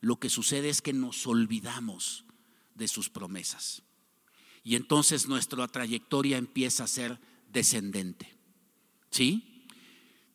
lo 0.00 0.16
que 0.16 0.30
sucede 0.30 0.68
es 0.68 0.82
que 0.82 0.92
nos 0.92 1.26
olvidamos 1.26 2.24
de 2.74 2.88
sus 2.88 3.10
promesas. 3.10 3.82
Y 4.62 4.76
entonces 4.76 5.26
nuestra 5.26 5.66
trayectoria 5.68 6.38
empieza 6.38 6.84
a 6.84 6.88
ser 6.88 7.18
descendente. 7.52 8.36
¿Sí? 9.10 9.66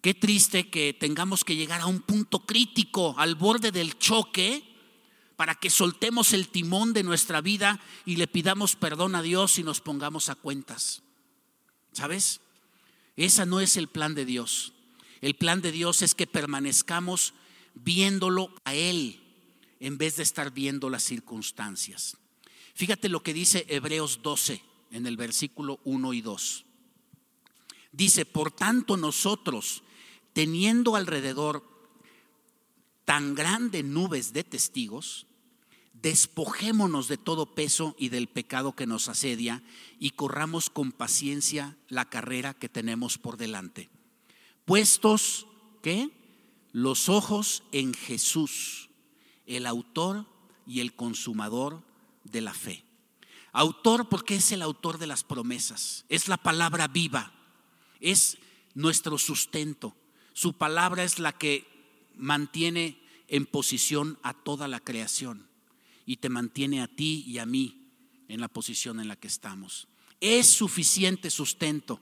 Qué 0.02 0.14
triste 0.14 0.70
que 0.70 0.94
tengamos 0.94 1.44
que 1.44 1.56
llegar 1.56 1.82
a 1.82 1.88
un 1.88 2.02
punto 2.02 2.46
crítico, 2.46 3.16
al 3.18 3.36
borde 3.36 3.72
del 3.72 3.98
choque, 3.98 4.75
para 5.36 5.56
que 5.56 5.70
soltemos 5.70 6.34
el 6.34 6.48
timón 6.48 6.94
de 6.94 7.04
nuestra 7.04 7.42
vida 7.42 7.80
y 8.06 8.16
le 8.16 8.28
pidamos 8.28 8.76
perdón 8.76 9.16
a 9.16 9.22
Dios 9.22 9.58
y 9.60 9.64
nos 9.64 9.82
pongamos 9.82 10.30
a 10.30 10.36
cuentas. 10.36 11.04
¿Sabes? 11.92 12.42
Esa 13.16 13.46
no 13.46 13.60
es 13.60 13.78
el 13.78 13.88
plan 13.88 14.16
de 14.16 14.26
Dios. 14.26 14.74
El 15.22 15.36
plan 15.36 15.62
de 15.62 15.72
Dios 15.72 16.02
es 16.02 16.16
que 16.16 16.28
permanezcamos 16.28 17.34
viéndolo 17.74 18.54
a 18.64 18.74
Él 18.74 19.22
en 19.80 19.98
vez 19.98 20.18
de 20.18 20.24
estar 20.24 20.52
viendo 20.52 20.90
las 20.90 21.04
circunstancias. 21.04 22.18
Fíjate 22.74 23.10
lo 23.10 23.24
que 23.24 23.34
dice 23.34 23.66
Hebreos 23.70 24.20
12 24.22 24.62
en 24.92 25.08
el 25.08 25.18
versículo 25.18 25.80
1 25.84 26.14
y 26.14 26.22
2. 26.22 26.66
Dice, 27.92 28.26
por 28.26 28.52
tanto 28.52 28.98
nosotros, 28.98 29.84
teniendo 30.34 30.96
alrededor 30.96 31.75
tan 33.06 33.36
grande 33.36 33.84
nubes 33.84 34.34
de 34.34 34.44
testigos, 34.44 35.28
despojémonos 35.94 37.08
de 37.08 37.18
todo 37.18 37.56
peso 37.56 37.96
y 37.98 38.10
del 38.10 38.28
pecado 38.28 38.76
que 38.76 38.88
nos 38.88 39.08
asedia 39.08 39.64
y 40.00 40.12
corramos 40.12 40.70
con 40.70 40.92
paciencia 40.92 41.78
la 41.88 42.10
carrera 42.10 42.54
que 42.54 42.70
tenemos 42.70 43.18
por 43.18 43.38
delante. 43.38 43.90
Puestos, 44.66 45.48
¿qué? 45.82 46.10
Los 46.72 47.08
ojos 47.08 47.64
en 47.72 47.94
Jesús, 47.94 48.90
el 49.46 49.66
autor 49.66 50.26
y 50.68 50.80
el 50.82 50.96
consumador 50.96 51.84
de 52.24 52.42
la 52.42 52.54
fe. 52.54 52.84
Autor 53.54 54.10
porque 54.10 54.36
es 54.36 54.52
el 54.52 54.62
autor 54.62 54.98
de 54.98 55.08
las 55.08 55.24
promesas, 55.24 56.06
es 56.10 56.28
la 56.28 56.38
palabra 56.38 56.88
viva, 56.88 57.32
es 58.02 58.38
nuestro 58.74 59.18
sustento. 59.18 59.96
Su 60.34 60.54
palabra 60.54 61.04
es 61.04 61.20
la 61.20 61.32
que 61.32 61.75
mantiene 62.18 63.02
en 63.28 63.46
posición 63.46 64.20
a 64.24 64.34
toda 64.34 64.68
la 64.68 64.80
creación 64.80 65.48
y 66.06 66.18
te 66.18 66.30
mantiene 66.30 66.82
a 66.82 66.88
ti 66.88 67.24
y 67.28 67.40
a 67.40 67.46
mí 67.46 67.90
en 68.28 68.40
la 68.40 68.48
posición 68.48 69.00
en 69.00 69.08
la 69.08 69.16
que 69.16 69.28
estamos. 69.28 69.88
Es 70.22 70.48
suficiente 70.48 71.30
sustento. 71.30 72.00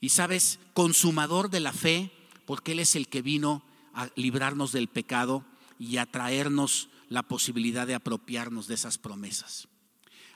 Y 0.00 0.10
sabes, 0.10 0.58
consumador 0.74 1.50
de 1.50 1.60
la 1.60 1.72
fe, 1.72 2.10
porque 2.46 2.72
Él 2.72 2.80
es 2.80 2.96
el 2.96 3.08
que 3.08 3.22
vino 3.22 3.64
a 3.94 4.08
librarnos 4.16 4.72
del 4.72 4.88
pecado 4.88 5.44
y 5.78 5.96
a 5.96 6.06
traernos 6.06 6.88
la 7.08 7.22
posibilidad 7.22 7.86
de 7.86 7.94
apropiarnos 7.94 8.66
de 8.66 8.74
esas 8.74 8.98
promesas. 8.98 9.68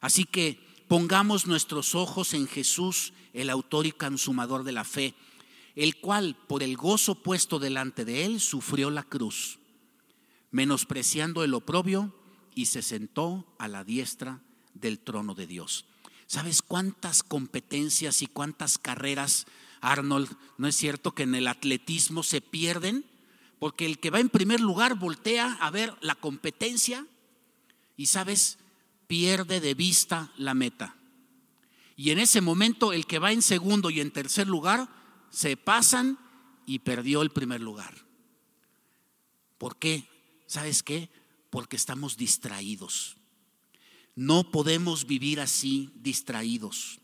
Así 0.01 0.25
que 0.25 0.59
pongamos 0.89 1.47
nuestros 1.47 1.95
ojos 1.95 2.35
en 2.35 2.47
Jesús, 2.47 3.13
el 3.33 3.51
autor 3.51 3.87
y 3.87 3.93
consumador 3.93 4.65
de 4.65 4.73
la 4.73 4.85
fe, 4.85 5.15
el 5.75 5.97
cual 5.97 6.37
por 6.49 6.63
el 6.63 6.77
gozo 6.77 7.23
puesto 7.23 7.59
delante 7.59 8.05
de 8.05 8.25
él 8.25 8.41
sufrió 8.41 8.91
la 8.91 9.03
cruz, 9.03 9.59
menospreciando 10.51 11.45
el 11.45 11.55
oprobio 11.55 12.15
y 12.55 12.67
se 12.67 12.83
sentó 12.83 13.47
a 13.59 13.69
la 13.69 13.85
diestra 13.85 14.41
del 14.75 14.99
trono 14.99 15.35
de 15.35 15.47
Dios. 15.47 15.87
¿Sabes 16.27 16.63
cuántas 16.63 17.23
competencias 17.23 18.23
y 18.23 18.27
cuántas 18.27 18.79
carreras, 18.79 19.47
Arnold? 19.81 20.35
¿No 20.59 20.67
es 20.67 20.77
cierto 20.77 21.15
que 21.15 21.25
en 21.25 21.35
el 21.35 21.49
atletismo 21.49 22.23
se 22.23 22.41
pierden? 22.41 23.05
Porque 23.59 23.87
el 23.87 23.99
que 23.99 24.11
va 24.11 24.21
en 24.21 24.29
primer 24.29 24.61
lugar 24.61 24.95
voltea 24.97 25.53
a 25.61 25.71
ver 25.71 25.95
la 26.01 26.15
competencia 26.15 27.07
y, 27.97 28.07
¿sabes? 28.07 28.59
Pierde 29.07 29.61
de 29.61 29.75
vista 29.75 30.33
la 30.37 30.55
meta. 30.55 30.97
Y 31.97 32.11
en 32.11 32.19
ese 32.19 32.41
momento 32.41 32.93
el 32.93 33.07
que 33.07 33.19
va 33.19 33.33
en 33.33 33.43
segundo 33.43 33.91
y 33.91 34.01
en 34.01 34.11
tercer 34.11 34.49
lugar 34.49 34.89
se 35.33 35.57
pasan 35.57 36.19
y 36.67 36.81
perdió 36.81 37.23
el 37.23 37.31
primer 37.31 37.61
lugar. 37.61 37.95
¿Por 39.59 39.79
qué? 39.79 40.09
¿Sabes 40.47 40.83
qué? 40.83 41.11
Porque 41.51 41.77
estamos 41.77 42.17
distraídos. 42.17 43.17
No 44.15 44.51
podemos 44.51 45.07
vivir 45.07 45.41
así 45.41 45.91
distraídos. 45.97 47.01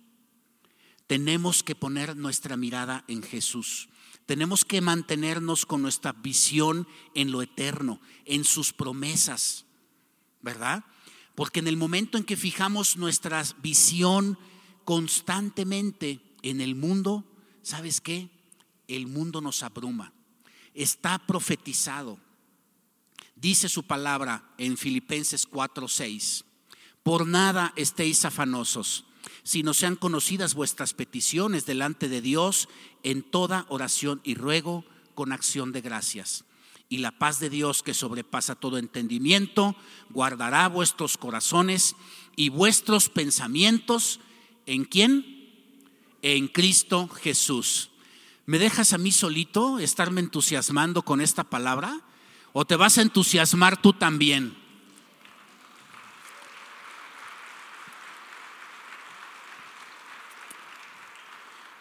Tenemos 1.07 1.63
que 1.63 1.75
poner 1.75 2.17
nuestra 2.17 2.59
mirada 2.59 3.05
en 3.09 3.23
Jesús. 3.23 3.89
Tenemos 4.27 4.67
que 4.67 4.83
mantenernos 4.83 5.65
con 5.65 5.81
nuestra 5.81 6.13
visión 6.13 6.87
en 7.15 7.33
lo 7.33 7.41
eterno, 7.41 7.99
en 8.27 8.45
sus 8.45 8.75
promesas, 8.75 9.65
¿verdad? 10.43 10.85
Porque 11.35 11.61
en 11.61 11.69
el 11.69 11.79
momento 11.79 12.19
en 12.19 12.25
que 12.25 12.37
fijamos 12.37 12.99
nuestra 12.99 13.43
visión 13.63 14.39
constantemente 14.85 16.21
en 16.43 16.61
el 16.61 16.75
mundo, 16.75 17.25
¿sabes 17.69 18.01
qué? 18.01 18.31
El 18.87 19.07
mundo 19.07 19.43
nos 19.43 19.63
abruma. 19.63 20.15
Está 20.73 21.19
profetizado. 21.19 22.19
Dice 23.37 23.69
su 23.69 23.83
palabra 23.83 24.55
en 24.57 24.79
Filipenses 24.79 25.47
4:6. 25.47 26.45
Por 27.03 27.27
nada 27.27 27.75
estéis 27.77 28.25
afanosos, 28.25 29.05
sino 29.43 29.75
sean 29.75 29.97
conocidas 29.97 30.55
vuestras 30.55 30.95
peticiones 30.95 31.67
delante 31.67 32.09
de 32.09 32.23
Dios 32.23 32.71
en 33.03 33.23
toda 33.23 33.67
oración 33.69 34.23
y 34.25 34.35
ruego 34.35 34.87
con 35.15 35.33
acción 35.33 35.71
de 35.73 35.83
gracias. 35.83 36.47
Y 36.89 36.99
la 36.99 37.19
paz 37.19 37.39
de 37.39 37.51
Dios 37.51 37.83
que 37.83 37.93
sobrepasa 37.93 38.55
todo 38.55 38.79
entendimiento, 38.79 39.77
guardará 40.09 40.69
vuestros 40.69 41.19
corazones 41.19 41.97
y 42.35 42.49
vuestros 42.49 43.11
pensamientos. 43.11 44.21
¿En 44.65 44.87
quién? 44.87 45.38
En 46.23 46.49
Cristo 46.49 47.09
Jesús. 47.09 47.91
¿Me 48.47 48.59
dejas 48.59 48.93
a 48.93 48.99
mí 48.99 49.13
solito 49.13 49.79
estarme 49.79 50.21
entusiasmando 50.21 51.03
con 51.03 51.21
esta 51.21 51.45
palabra? 51.45 52.01
¿O 52.53 52.65
te 52.65 52.77
vas 52.77 52.99
a 52.99 53.03
entusiasmar 53.03 53.81
tú 53.81 53.93
también? 53.93 54.57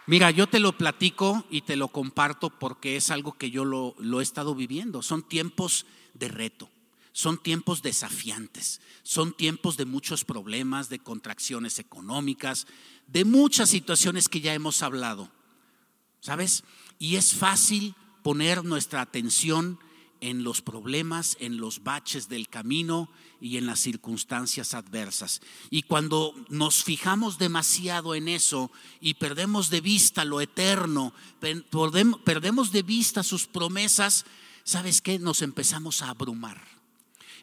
Mira, 0.08 0.32
yo 0.32 0.48
te 0.48 0.60
lo 0.60 0.72
platico 0.72 1.46
y 1.50 1.62
te 1.62 1.76
lo 1.76 1.90
comparto 1.90 2.50
porque 2.50 2.96
es 2.96 3.12
algo 3.12 3.38
que 3.38 3.52
yo 3.52 3.66
lo, 3.66 3.94
lo, 4.00 4.22
he 4.22 4.24
estado 4.24 4.56
viviendo. 4.56 5.02
Son 5.02 5.22
tiempos 5.22 5.86
de 6.14 6.30
reto, 6.30 6.70
son 7.18 7.40
tiempos 7.40 7.82
desafiantes, 7.82 8.80
son 9.02 9.34
tiempos 9.34 9.76
de 9.76 9.86
muchos 9.86 10.24
problemas, 10.24 10.88
de 10.88 11.00
contracciones 11.00 11.80
económicas, 11.80 12.68
de 13.08 13.26
muchas 13.26 13.70
situaciones 13.70 14.30
que 14.30 14.40
ya 14.40 14.54
hemos 14.54 14.84
hablado, 14.84 15.32
¿sabes? 16.22 16.64
Y 17.00 17.16
es 17.16 17.34
fácil 17.34 17.96
poner 18.22 18.64
nuestra 18.64 19.02
atención 19.02 19.80
en 20.22 20.44
los 20.44 20.62
problemas, 20.62 21.38
en 21.40 21.58
los 21.58 21.82
baches 21.82 22.30
del 22.30 22.50
camino 22.50 23.10
y 23.42 23.58
en 23.58 23.66
las 23.66 23.80
circunstancias 23.80 24.76
adversas. 24.76 25.42
Y 25.72 25.82
cuando 25.82 26.36
nos 26.50 26.84
fijamos 26.84 27.40
demasiado 27.40 28.14
en 28.14 28.28
eso 28.28 28.72
y 29.02 29.16
perdemos 29.16 29.72
de 29.72 29.82
vista 29.82 30.24
lo 30.24 30.40
eterno, 30.40 31.14
perdemos 31.40 32.72
de 32.72 32.84
vista 32.84 33.24
sus 33.24 33.48
promesas, 33.48 34.24
¿sabes 34.64 35.02
qué? 35.02 35.18
Nos 35.18 35.42
empezamos 35.42 36.04
a 36.04 36.10
abrumar. 36.10 36.77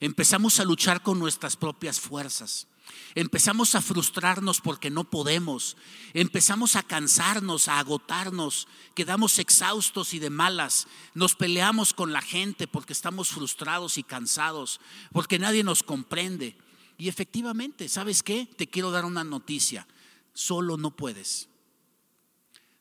Empezamos 0.05 0.61
a 0.61 0.65
luchar 0.65 1.03
con 1.03 1.19
nuestras 1.19 1.57
propias 1.57 1.99
fuerzas. 1.99 2.67
Empezamos 3.15 3.75
a 3.75 3.81
frustrarnos 3.81 4.61
porque 4.61 4.91
no 4.91 5.05
podemos. 5.05 5.79
Empezamos 6.13 6.77
a 6.77 6.83
cansarnos, 6.83 7.69
a 7.69 7.79
agotarnos. 7.79 8.69
Quedamos 8.95 9.39
exhaustos 9.39 10.13
y 10.13 10.19
de 10.19 10.29
malas. 10.29 10.89
Nos 11.15 11.37
peleamos 11.37 11.95
con 11.95 12.13
la 12.13 12.21
gente 12.21 12.69
porque 12.69 12.93
estamos 12.93 13.31
frustrados 13.31 13.97
y 13.97 14.03
cansados, 14.03 14.79
porque 15.11 15.39
nadie 15.39 15.65
nos 15.65 15.83
comprende. 15.83 16.55
Y 16.99 17.09
efectivamente, 17.09 17.89
¿sabes 17.89 18.23
qué? 18.23 18.47
Te 18.59 18.69
quiero 18.69 18.91
dar 18.91 19.07
una 19.07 19.25
noticia. 19.25 19.89
Solo 20.35 20.77
no 20.77 20.95
puedes. 20.95 21.49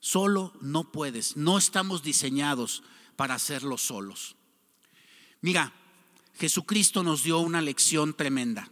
Solo 0.01 0.51
no 0.59 0.91
puedes. 0.91 1.37
No 1.37 1.57
estamos 1.57 2.03
diseñados 2.03 2.83
para 3.15 3.35
hacerlo 3.35 3.77
solos. 3.77 4.35
Mira, 5.39 5.71
Jesucristo 6.35 7.03
nos 7.03 7.23
dio 7.23 7.39
una 7.39 7.61
lección 7.61 8.13
tremenda. 8.13 8.69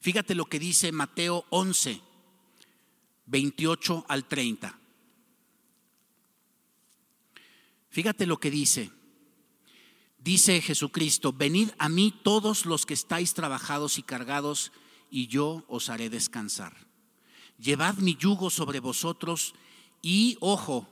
Fíjate 0.00 0.34
lo 0.34 0.46
que 0.46 0.58
dice 0.58 0.92
Mateo 0.92 1.44
11, 1.50 2.00
28 3.26 4.06
al 4.08 4.26
30. 4.26 4.78
Fíjate 7.90 8.26
lo 8.26 8.38
que 8.38 8.50
dice. 8.50 8.90
Dice 10.18 10.60
Jesucristo, 10.60 11.32
venid 11.32 11.70
a 11.78 11.88
mí 11.88 12.14
todos 12.22 12.66
los 12.66 12.86
que 12.86 12.94
estáis 12.94 13.34
trabajados 13.34 13.98
y 13.98 14.02
cargados, 14.02 14.70
y 15.10 15.26
yo 15.26 15.64
os 15.66 15.88
haré 15.88 16.08
descansar. 16.08 16.86
Llevad 17.58 17.96
mi 17.96 18.16
yugo 18.16 18.48
sobre 18.48 18.80
vosotros 18.80 19.54
y, 20.02 20.36
ojo, 20.40 20.88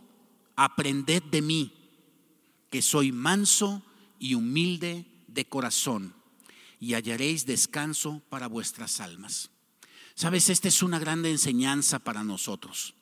aprended 0.57 1.22
de 1.24 1.40
mí, 1.40 1.77
que 2.70 2.83
soy 2.83 3.12
manso 3.12 3.83
y 4.18 4.35
humilde 4.35 5.07
de 5.26 5.46
corazón 5.46 6.14
y 6.81 6.94
hallaréis 6.94 7.46
descanso 7.46 8.22
para 8.28 8.46
vuestras 8.46 9.00
almas. 9.00 9.50
Sabes, 10.14 10.48
esta 10.48 10.68
es 10.68 10.83
una 10.83 10.98
grande 10.98 11.31
enseñanza 11.31 11.98
para 11.98 12.24
nosotros. 12.24 12.94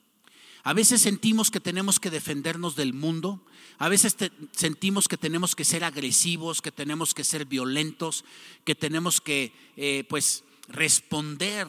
A 0.65 0.73
veces 0.73 1.01
sentimos 1.01 1.51
que 1.51 1.61
tenemos 1.61 2.01
que 2.01 2.11
defendernos 2.11 2.75
del 2.75 2.93
mundo, 2.93 3.45
a 3.79 3.89
veces 3.89 4.17
sentimos 4.53 5.07
que 5.07 5.17
tenemos 5.17 5.55
que 5.55 5.65
ser 5.65 5.85
agresivos, 5.85 6.61
que 6.61 6.73
tenemos 6.73 7.15
que 7.15 7.25
ser 7.25 7.45
violentos, 7.45 8.25
que 8.65 8.75
tenemos 8.75 9.21
que 9.21 9.53
eh, 9.77 10.05
pues 10.09 10.43
responder, 10.69 11.69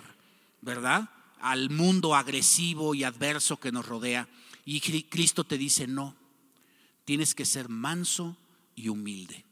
¿verdad? 0.62 1.12
Al 1.40 1.70
mundo 1.70 2.16
agresivo 2.16 2.96
y 2.96 3.04
adverso 3.04 3.58
que 3.58 3.72
nos 3.72 3.86
rodea. 3.86 4.28
Y 4.66 4.82
Cristo 4.82 5.44
te 5.44 5.58
dice, 5.58 5.86
no, 5.86 6.16
tienes 7.08 7.34
que 7.34 7.46
ser 7.46 7.70
manso 7.70 8.36
y 8.76 8.90
humilde. 8.90 9.46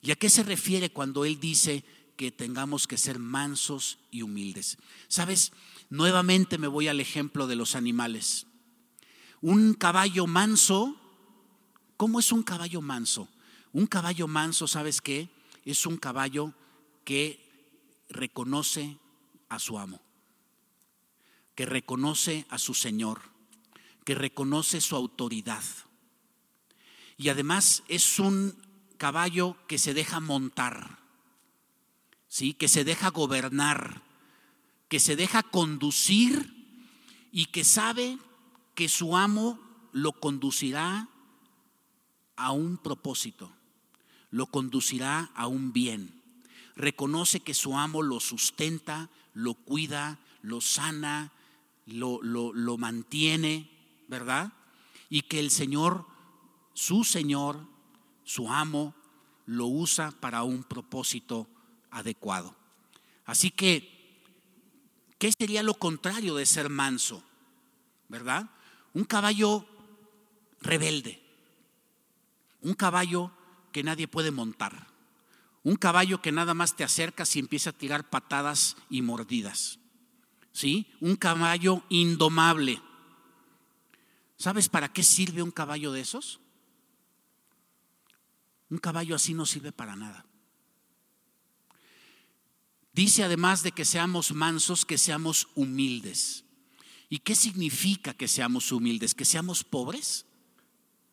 ¿Y 0.00 0.12
a 0.12 0.16
qué 0.16 0.30
se 0.30 0.42
refiere 0.42 0.88
cuando 0.88 1.26
Él 1.26 1.38
dice 1.38 1.84
que 2.16 2.32
tengamos 2.32 2.86
que 2.86 2.96
ser 2.96 3.18
mansos 3.18 3.98
y 4.10 4.22
humildes? 4.22 4.78
Sabes, 5.06 5.52
nuevamente 5.90 6.56
me 6.56 6.68
voy 6.68 6.88
al 6.88 6.98
ejemplo 6.98 7.46
de 7.46 7.54
los 7.54 7.74
animales. 7.74 8.46
Un 9.42 9.74
caballo 9.74 10.26
manso, 10.26 10.96
¿cómo 11.98 12.18
es 12.18 12.32
un 12.32 12.42
caballo 12.42 12.80
manso? 12.80 13.28
Un 13.74 13.86
caballo 13.86 14.26
manso, 14.26 14.66
¿sabes 14.66 15.02
qué? 15.02 15.28
Es 15.66 15.84
un 15.84 15.98
caballo 15.98 16.54
que 17.04 17.46
reconoce 18.08 18.96
a 19.50 19.58
su 19.58 19.78
amo, 19.78 20.00
que 21.54 21.66
reconoce 21.66 22.46
a 22.48 22.56
su 22.56 22.72
Señor, 22.72 23.20
que 24.06 24.14
reconoce 24.14 24.80
su 24.80 24.96
autoridad. 24.96 25.62
Y 27.20 27.28
además 27.28 27.82
es 27.88 28.18
un 28.18 28.56
caballo 28.96 29.54
que 29.68 29.76
se 29.76 29.92
deja 29.92 30.20
montar, 30.20 31.00
¿sí? 32.28 32.54
que 32.54 32.66
se 32.66 32.82
deja 32.82 33.10
gobernar, 33.10 34.00
que 34.88 35.00
se 35.00 35.16
deja 35.16 35.42
conducir 35.42 37.28
y 37.30 37.44
que 37.46 37.62
sabe 37.62 38.16
que 38.74 38.88
su 38.88 39.18
amo 39.18 39.60
lo 39.92 40.12
conducirá 40.12 41.10
a 42.36 42.52
un 42.52 42.78
propósito, 42.78 43.52
lo 44.30 44.46
conducirá 44.46 45.30
a 45.34 45.46
un 45.46 45.74
bien. 45.74 46.22
Reconoce 46.74 47.40
que 47.40 47.52
su 47.52 47.76
amo 47.76 48.00
lo 48.00 48.18
sustenta, 48.20 49.10
lo 49.34 49.52
cuida, 49.52 50.18
lo 50.40 50.62
sana, 50.62 51.32
lo, 51.84 52.22
lo, 52.22 52.54
lo 52.54 52.78
mantiene, 52.78 53.68
¿verdad? 54.08 54.54
Y 55.10 55.20
que 55.20 55.38
el 55.38 55.50
Señor, 55.50 56.06
su 56.80 57.04
Señor, 57.04 57.60
su 58.24 58.48
amo, 58.48 58.94
lo 59.44 59.66
usa 59.66 60.12
para 60.12 60.44
un 60.44 60.64
propósito 60.64 61.46
adecuado. 61.90 62.56
Así 63.26 63.50
que, 63.50 64.24
¿qué 65.18 65.30
sería 65.30 65.62
lo 65.62 65.74
contrario 65.74 66.36
de 66.36 66.46
ser 66.46 66.70
manso? 66.70 67.22
¿Verdad? 68.08 68.48
Un 68.94 69.04
caballo 69.04 69.66
rebelde, 70.62 71.22
un 72.62 72.72
caballo 72.72 73.30
que 73.72 73.82
nadie 73.82 74.08
puede 74.08 74.30
montar, 74.30 74.86
un 75.62 75.76
caballo 75.76 76.22
que 76.22 76.32
nada 76.32 76.54
más 76.54 76.76
te 76.76 76.84
acercas 76.84 77.36
y 77.36 77.40
empieza 77.40 77.70
a 77.70 77.78
tirar 77.78 78.08
patadas 78.08 78.78
y 78.88 79.02
mordidas. 79.02 79.78
¿Sí? 80.52 80.90
Un 81.02 81.16
caballo 81.16 81.82
indomable. 81.90 82.80
¿Sabes 84.38 84.70
para 84.70 84.90
qué 84.90 85.02
sirve 85.02 85.42
un 85.42 85.50
caballo 85.50 85.92
de 85.92 86.00
esos? 86.00 86.40
Un 88.70 88.78
caballo 88.78 89.14
así 89.16 89.34
no 89.34 89.44
sirve 89.46 89.72
para 89.72 89.96
nada. 89.96 90.24
Dice 92.92 93.22
además 93.22 93.62
de 93.62 93.72
que 93.72 93.84
seamos 93.84 94.32
mansos, 94.32 94.84
que 94.84 94.98
seamos 94.98 95.48
humildes. 95.54 96.44
¿Y 97.08 97.18
qué 97.18 97.34
significa 97.34 98.14
que 98.14 98.28
seamos 98.28 98.72
humildes? 98.72 99.14
¿Que 99.14 99.24
seamos 99.24 99.64
pobres? 99.64 100.26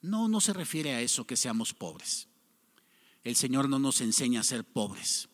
No, 0.01 0.27
no 0.27 0.41
se 0.41 0.53
refiere 0.53 0.93
a 0.93 1.01
eso, 1.01 1.25
que 1.25 1.35
seamos 1.35 1.73
pobres. 1.73 2.27
El 3.23 3.35
Señor 3.35 3.67
no 3.67 3.79
nos 3.79 4.01
enseña 4.01 4.41
a 4.41 4.43
ser 4.43 4.63
pobres. 4.63 5.27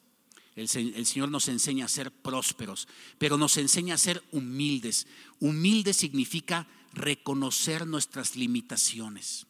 El, 0.55 0.67
Señor 0.67 1.29
nos 1.29 1.47
enseña 1.47 1.85
a 1.85 1.89
ser 1.89 2.11
prósperos, 2.11 2.87
pero 3.17 3.37
nos 3.37 3.57
enseña 3.57 3.95
a 3.95 3.97
ser 3.97 4.23
humildes. 4.31 5.07
Humilde 5.39 5.93
significa 5.93 6.67
reconocer 6.93 7.87
nuestras 7.87 8.35
limitaciones. 8.35 9.47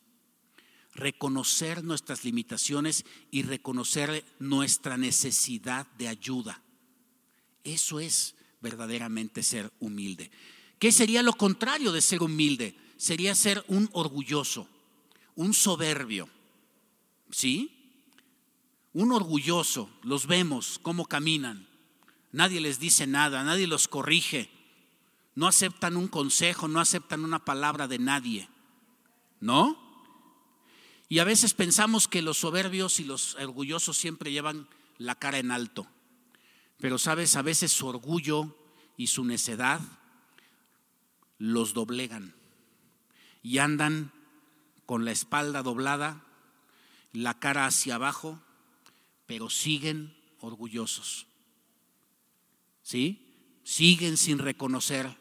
Reconocer 0.96 1.84
nuestras 1.84 2.24
limitaciones 2.24 3.06
y 3.32 3.44
reconocer 3.44 4.26
nuestra 4.40 4.98
necesidad 4.98 5.88
de 5.98 6.08
ayuda. 6.08 6.62
Eso 7.64 8.00
es 8.00 8.36
verdaderamente 8.62 9.44
ser 9.44 9.72
humilde. 9.80 10.32
¿Qué 10.80 10.92
sería 10.92 11.24
lo 11.24 11.34
contrario 11.34 11.92
de 11.92 12.02
ser 12.02 12.22
humilde? 12.24 12.76
Sería 12.98 13.36
ser 13.36 13.64
un 13.68 13.90
orgulloso, 13.94 14.68
un 15.36 15.54
soberbio. 15.54 16.30
¿Sí? 17.32 17.72
Un 18.94 19.12
orgulloso, 19.12 19.90
los 20.04 20.28
vemos 20.28 20.80
cómo 20.82 21.06
caminan. 21.06 21.68
Nadie 22.32 22.62
les 22.62 22.80
dice 22.80 23.08
nada, 23.08 23.44
nadie 23.44 23.68
los 23.68 23.88
corrige. 23.88 24.50
No 25.36 25.48
aceptan 25.48 25.98
un 25.98 26.08
consejo, 26.08 26.68
no 26.68 26.80
aceptan 26.80 27.24
una 27.24 27.44
palabra 27.44 27.88
de 27.88 28.00
nadie. 28.00 28.50
¿No? 29.40 29.83
Y 31.14 31.20
a 31.20 31.26
veces 31.26 31.54
pensamos 31.54 32.08
que 32.08 32.24
los 32.24 32.40
soberbios 32.40 33.00
y 33.00 33.04
los 33.04 33.36
orgullosos 33.36 34.00
siempre 34.00 34.32
llevan 34.32 34.68
la 34.98 35.14
cara 35.14 35.38
en 35.38 35.52
alto. 35.52 35.86
Pero 36.80 36.98
sabes, 36.98 37.36
a 37.36 37.44
veces 37.44 37.72
su 37.72 37.86
orgullo 37.86 38.58
y 38.98 39.06
su 39.06 39.24
necedad 39.24 39.80
los 41.38 41.76
doblegan 41.76 42.34
y 43.44 43.60
andan 43.60 44.12
con 44.88 45.06
la 45.06 45.12
espalda 45.12 45.62
doblada, 45.62 46.26
la 47.12 47.38
cara 47.38 47.68
hacia 47.68 47.94
abajo, 47.94 48.42
pero 49.28 49.52
siguen 49.52 50.18
orgullosos. 50.40 51.28
¿Sí? 52.82 53.60
Siguen 53.64 54.18
sin 54.18 54.40
reconocer. 54.40 55.16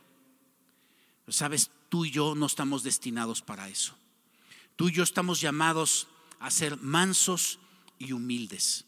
Sabes, 1.28 1.70
tú 1.90 2.06
y 2.06 2.10
yo 2.10 2.34
no 2.34 2.46
estamos 2.46 2.82
destinados 2.82 3.42
para 3.42 3.68
eso. 3.68 3.94
Tú 4.82 4.88
y 4.88 4.92
yo 4.94 5.04
estamos 5.04 5.40
llamados 5.40 6.08
a 6.40 6.50
ser 6.50 6.76
mansos 6.78 7.60
y 8.00 8.10
humildes. 8.10 8.84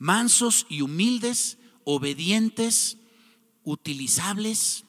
Mansos 0.00 0.66
y 0.68 0.82
humildes 0.82 1.58
obedientes, 1.84 2.96
utilizables 3.62 4.82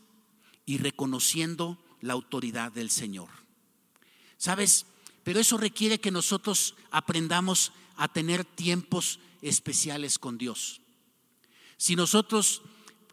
y 0.65 0.79
reconociendo 0.79 1.77
la 2.01 2.13
autoridad 2.13 2.71
del 2.71 2.89
Señor. 2.89 3.29
¿Sabes? 4.37 4.87
Pero 5.23 5.39
eso 5.39 5.55
requiere 5.55 5.99
que 5.99 6.09
nosotros 6.09 6.73
aprendamos 6.89 7.71
a 7.95 8.07
tener 8.07 8.43
tiempos 8.43 9.19
especiales 9.43 10.17
con 10.17 10.39
Dios. 10.39 10.81
Si 11.77 11.95
nosotros 11.95 12.63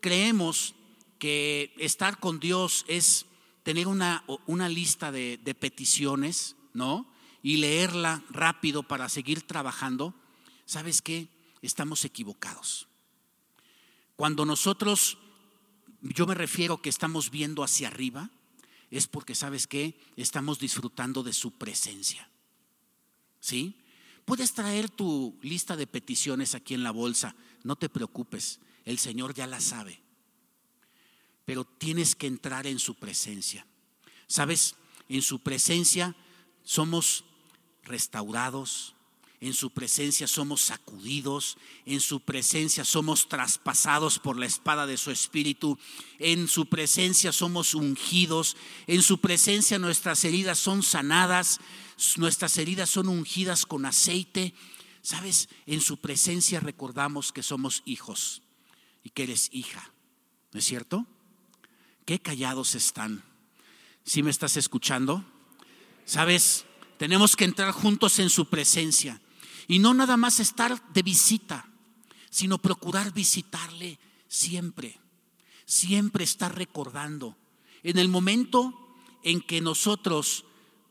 creemos 0.01 0.75
que 1.18 1.75
estar 1.77 2.18
con 2.18 2.40
Dios 2.40 2.87
es 2.88 3.27
tener 3.62 3.88
una, 3.88 4.25
una 4.46 4.70
lista 4.70 5.12
de, 5.12 5.37
de 5.44 5.55
peticiones, 5.55 6.57
¿no? 6.72 7.14
Y 7.47 7.59
leerla 7.59 8.25
rápido 8.29 8.83
para 8.83 9.09
seguir 9.09 9.43
trabajando, 9.47 10.17
¿sabes 10.65 11.01
qué? 11.01 11.29
Estamos 11.63 12.05
equivocados. 12.05 12.89
Cuando 14.17 14.45
nosotros, 14.45 15.17
yo 16.01 16.27
me 16.27 16.35
refiero 16.35 16.83
que 16.83 16.89
estamos 16.89 17.31
viendo 17.31 17.63
hacia 17.63 17.87
arriba, 17.87 18.31
es 18.91 19.07
porque, 19.07 19.37
¿sabes 19.37 19.69
qué? 19.69 19.97
Estamos 20.17 20.59
disfrutando 20.59 21.23
de 21.23 21.33
su 21.33 21.53
presencia. 21.53 22.29
¿Sí? 23.39 23.77
Puedes 24.25 24.53
traer 24.53 24.91
tu 24.91 25.39
lista 25.41 25.77
de 25.77 25.87
peticiones 25.87 26.57
aquí 26.57 26.75
en 26.75 26.83
la 26.83 26.91
bolsa, 26.91 27.37
no 27.63 27.77
te 27.77 27.89
preocupes, 27.89 28.59
el 28.85 28.99
Señor 28.99 29.35
ya 29.35 29.47
la 29.47 29.61
sabe. 29.61 30.03
Pero 31.45 31.65
tienes 31.65 32.17
que 32.17 32.27
entrar 32.27 32.67
en 32.67 32.81
su 32.81 32.97
presencia. 32.97 33.65
¿Sabes? 34.27 34.75
En 35.09 35.23
su 35.23 35.39
presencia 35.45 36.17
somos 36.65 37.25
restaurados, 37.87 38.96
en 39.40 39.53
su 39.53 39.70
presencia 39.70 40.27
somos 40.27 40.62
sacudidos, 40.62 41.59
en 41.85 42.01
su 42.01 42.20
presencia 42.20 42.85
somos 42.85 43.29
traspasados 43.29 44.18
por 44.18 44.38
la 44.38 44.46
espada 44.46 44.87
de 44.87 44.96
su 44.96 45.11
espíritu, 45.11 45.79
en 46.18 46.49
su 46.49 46.66
presencia 46.66 47.33
somos 47.33 47.75
ungidos, 47.75 48.57
en 48.87 49.03
su 49.03 49.20
presencia 49.20 49.79
nuestras 49.79 50.25
heridas 50.25 50.59
son 50.59 50.83
sanadas, 50.83 51.61
nuestras 52.16 52.57
heridas 52.57 52.88
son 52.88 53.09
ungidas 53.09 53.66
con 53.66 53.85
aceite. 53.85 54.55
Sabes, 55.03 55.49
en 55.66 55.83
su 55.83 55.99
presencia 55.99 56.61
recordamos 56.61 57.31
que 57.31 57.42
somos 57.42 57.83
hijos 57.85 58.42
y 59.05 59.11
que 59.11 59.25
eres 59.25 59.51
hija, 59.53 59.92
¿no 60.53 60.59
es 60.59 60.64
cierto? 60.64 61.07
Qué 62.07 62.20
callados 62.20 62.75
están. 62.75 63.22
Si 64.05 64.22
me 64.22 64.31
estás 64.31 64.57
escuchando? 64.57 65.25
Sabes, 66.07 66.64
tenemos 66.99 67.37
que 67.37 67.45
entrar 67.45 67.73
juntos 67.73 68.19
en 68.19 68.31
su 68.31 68.47
presencia. 68.47 69.21
Y 69.69 69.79
no 69.79 69.95
nada 69.95 70.17
más 70.17 70.41
estar 70.41 70.93
de 70.93 71.03
visita, 71.03 71.69
sino 72.31 72.59
procurar 72.59 73.13
visitarle 73.13 73.99
siempre. 74.29 74.99
Siempre 75.65 76.25
estar 76.25 76.57
recordando. 76.57 77.37
En 77.83 77.99
el 77.99 78.09
momento 78.09 78.73
en 79.23 79.41
que 79.41 79.61
nosotros 79.61 80.45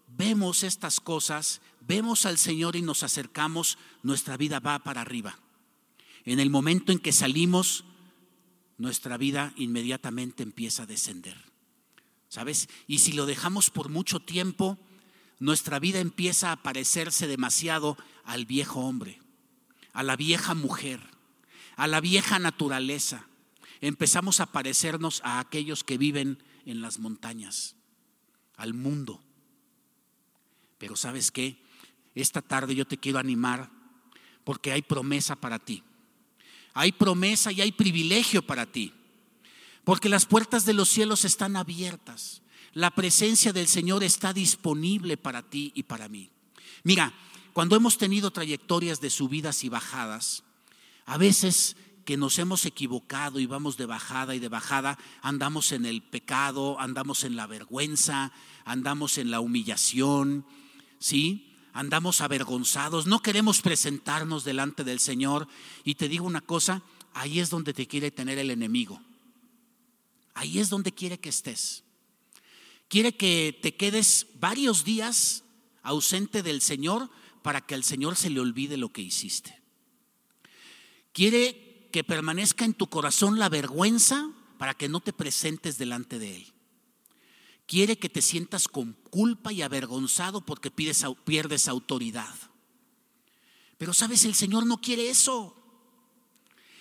vemos 0.08 0.64
estas 0.64 1.00
cosas, 1.00 1.62
vemos 1.82 2.26
al 2.26 2.38
Señor 2.38 2.76
y 2.76 2.82
nos 2.82 3.04
acercamos, 3.04 3.78
nuestra 4.04 4.38
vida 4.38 4.60
va 4.60 4.80
para 4.80 5.02
arriba. 5.02 5.40
En 6.26 6.40
el 6.40 6.50
momento 6.50 6.92
en 6.92 7.00
que 7.00 7.14
salimos, 7.14 7.86
nuestra 8.78 9.18
vida 9.18 9.54
inmediatamente 9.56 10.44
empieza 10.44 10.84
a 10.84 10.88
descender. 10.88 11.38
¿Sabes? 12.28 12.68
Y 12.88 13.00
si 13.00 13.14
lo 13.14 13.26
dejamos 13.26 13.70
por 13.70 13.90
mucho 13.90 14.20
tiempo, 14.20 14.78
nuestra 15.40 15.80
vida 15.80 16.00
empieza 16.00 16.52
a 16.52 16.64
parecerse 16.64 17.28
demasiado 17.28 17.98
al 18.24 18.46
viejo 18.46 18.82
hombre, 18.82 19.22
a 19.94 20.04
la 20.04 20.16
vieja 20.16 20.54
mujer, 20.54 21.02
a 21.76 21.88
la 21.88 22.02
vieja 22.02 22.40
naturaleza. 22.40 23.28
Empezamos 23.82 24.40
a 24.40 24.52
parecernos 24.52 25.22
a 25.24 25.40
aquellos 25.40 25.84
que 25.84 25.98
viven 25.98 26.42
en 26.66 26.82
las 26.82 27.00
montañas, 27.00 27.76
al 28.56 28.74
mundo. 28.74 29.22
Pero 30.78 30.96
sabes 30.96 31.32
qué? 31.32 31.62
Esta 32.16 32.42
tarde 32.42 32.76
yo 32.76 32.86
te 32.86 32.98
quiero 32.98 33.20
animar 33.20 33.70
porque 34.44 34.72
hay 34.72 34.82
promesa 34.82 35.36
para 35.36 35.60
ti. 35.60 35.84
Hay 36.74 36.92
promesa 36.92 37.52
y 37.52 37.62
hay 37.62 37.72
privilegio 37.72 38.46
para 38.46 38.66
ti. 38.66 38.94
Porque 39.84 40.10
las 40.10 40.26
puertas 40.26 40.66
de 40.66 40.74
los 40.74 40.90
cielos 40.90 41.26
están 41.26 41.56
abiertas. 41.56 42.42
La 42.76 42.92
presencia 42.92 43.54
del 43.54 43.70
Señor 43.70 44.04
está 44.04 44.34
disponible 44.34 45.16
para 45.16 45.42
ti 45.42 45.72
y 45.76 45.84
para 45.84 46.10
mí. 46.10 46.30
Mira, 46.84 47.14
cuando 47.54 47.78
hemos 47.78 47.98
tenido 47.98 48.32
trayectorias 48.32 49.00
de 49.00 49.10
subidas 49.10 49.64
y 49.64 49.70
bajadas, 49.70 50.44
a 51.06 51.18
veces 51.18 51.78
que 52.04 52.18
nos 52.18 52.38
hemos 52.38 52.66
equivocado 52.66 53.40
y 53.40 53.46
vamos 53.46 53.78
de 53.78 53.86
bajada 53.86 54.36
y 54.36 54.40
de 54.40 54.50
bajada, 54.50 55.00
andamos 55.22 55.72
en 55.72 55.86
el 55.86 56.04
pecado, 56.04 56.78
andamos 56.78 57.24
en 57.24 57.38
la 57.38 57.48
vergüenza, 57.48 58.34
andamos 58.66 59.18
en 59.20 59.32
la 59.32 59.40
humillación, 59.40 60.46
¿sí? 61.00 61.56
Andamos 61.72 62.20
avergonzados, 62.20 63.08
no 63.08 63.22
queremos 63.22 63.62
presentarnos 63.62 64.44
delante 64.44 64.84
del 64.84 65.00
Señor. 65.00 65.48
Y 65.86 65.96
te 65.96 66.10
digo 66.10 66.26
una 66.26 66.42
cosa, 66.42 66.82
ahí 67.14 67.40
es 67.40 67.50
donde 67.50 67.74
te 67.74 67.88
quiere 67.88 68.12
tener 68.12 68.38
el 68.38 68.52
enemigo. 68.52 69.02
Ahí 70.34 70.60
es 70.60 70.70
donde 70.70 70.92
quiere 70.92 71.22
que 71.22 71.30
estés. 71.30 71.85
Quiere 72.88 73.16
que 73.16 73.58
te 73.62 73.76
quedes 73.76 74.28
varios 74.40 74.84
días 74.84 75.44
ausente 75.82 76.44
del 76.44 76.62
Señor 76.62 77.10
para 77.42 77.62
que 77.62 77.76
al 77.76 77.84
Señor 77.84 78.16
se 78.16 78.30
le 78.30 78.40
olvide 78.40 78.78
lo 78.78 78.90
que 78.90 79.02
hiciste. 79.02 79.62
Quiere 81.14 81.90
que 81.92 82.04
permanezca 82.04 82.66
en 82.66 82.74
tu 82.74 82.88
corazón 82.88 83.40
la 83.40 83.50
vergüenza 83.50 84.32
para 84.58 84.74
que 84.74 84.90
no 84.90 85.00
te 85.00 85.14
presentes 85.14 85.78
delante 85.78 86.20
de 86.20 86.38
Él. 86.38 86.54
Quiere 87.68 87.98
que 87.98 88.10
te 88.10 88.22
sientas 88.22 88.68
con 88.68 88.94
culpa 89.10 89.52
y 89.52 89.62
avergonzado 89.62 90.46
porque 90.46 90.72
pierdes 90.72 91.68
autoridad. 91.68 92.36
Pero 93.78 93.94
sabes, 93.94 94.26
el 94.26 94.36
Señor 94.36 94.66
no 94.66 94.80
quiere 94.82 95.10
eso. 95.10 95.56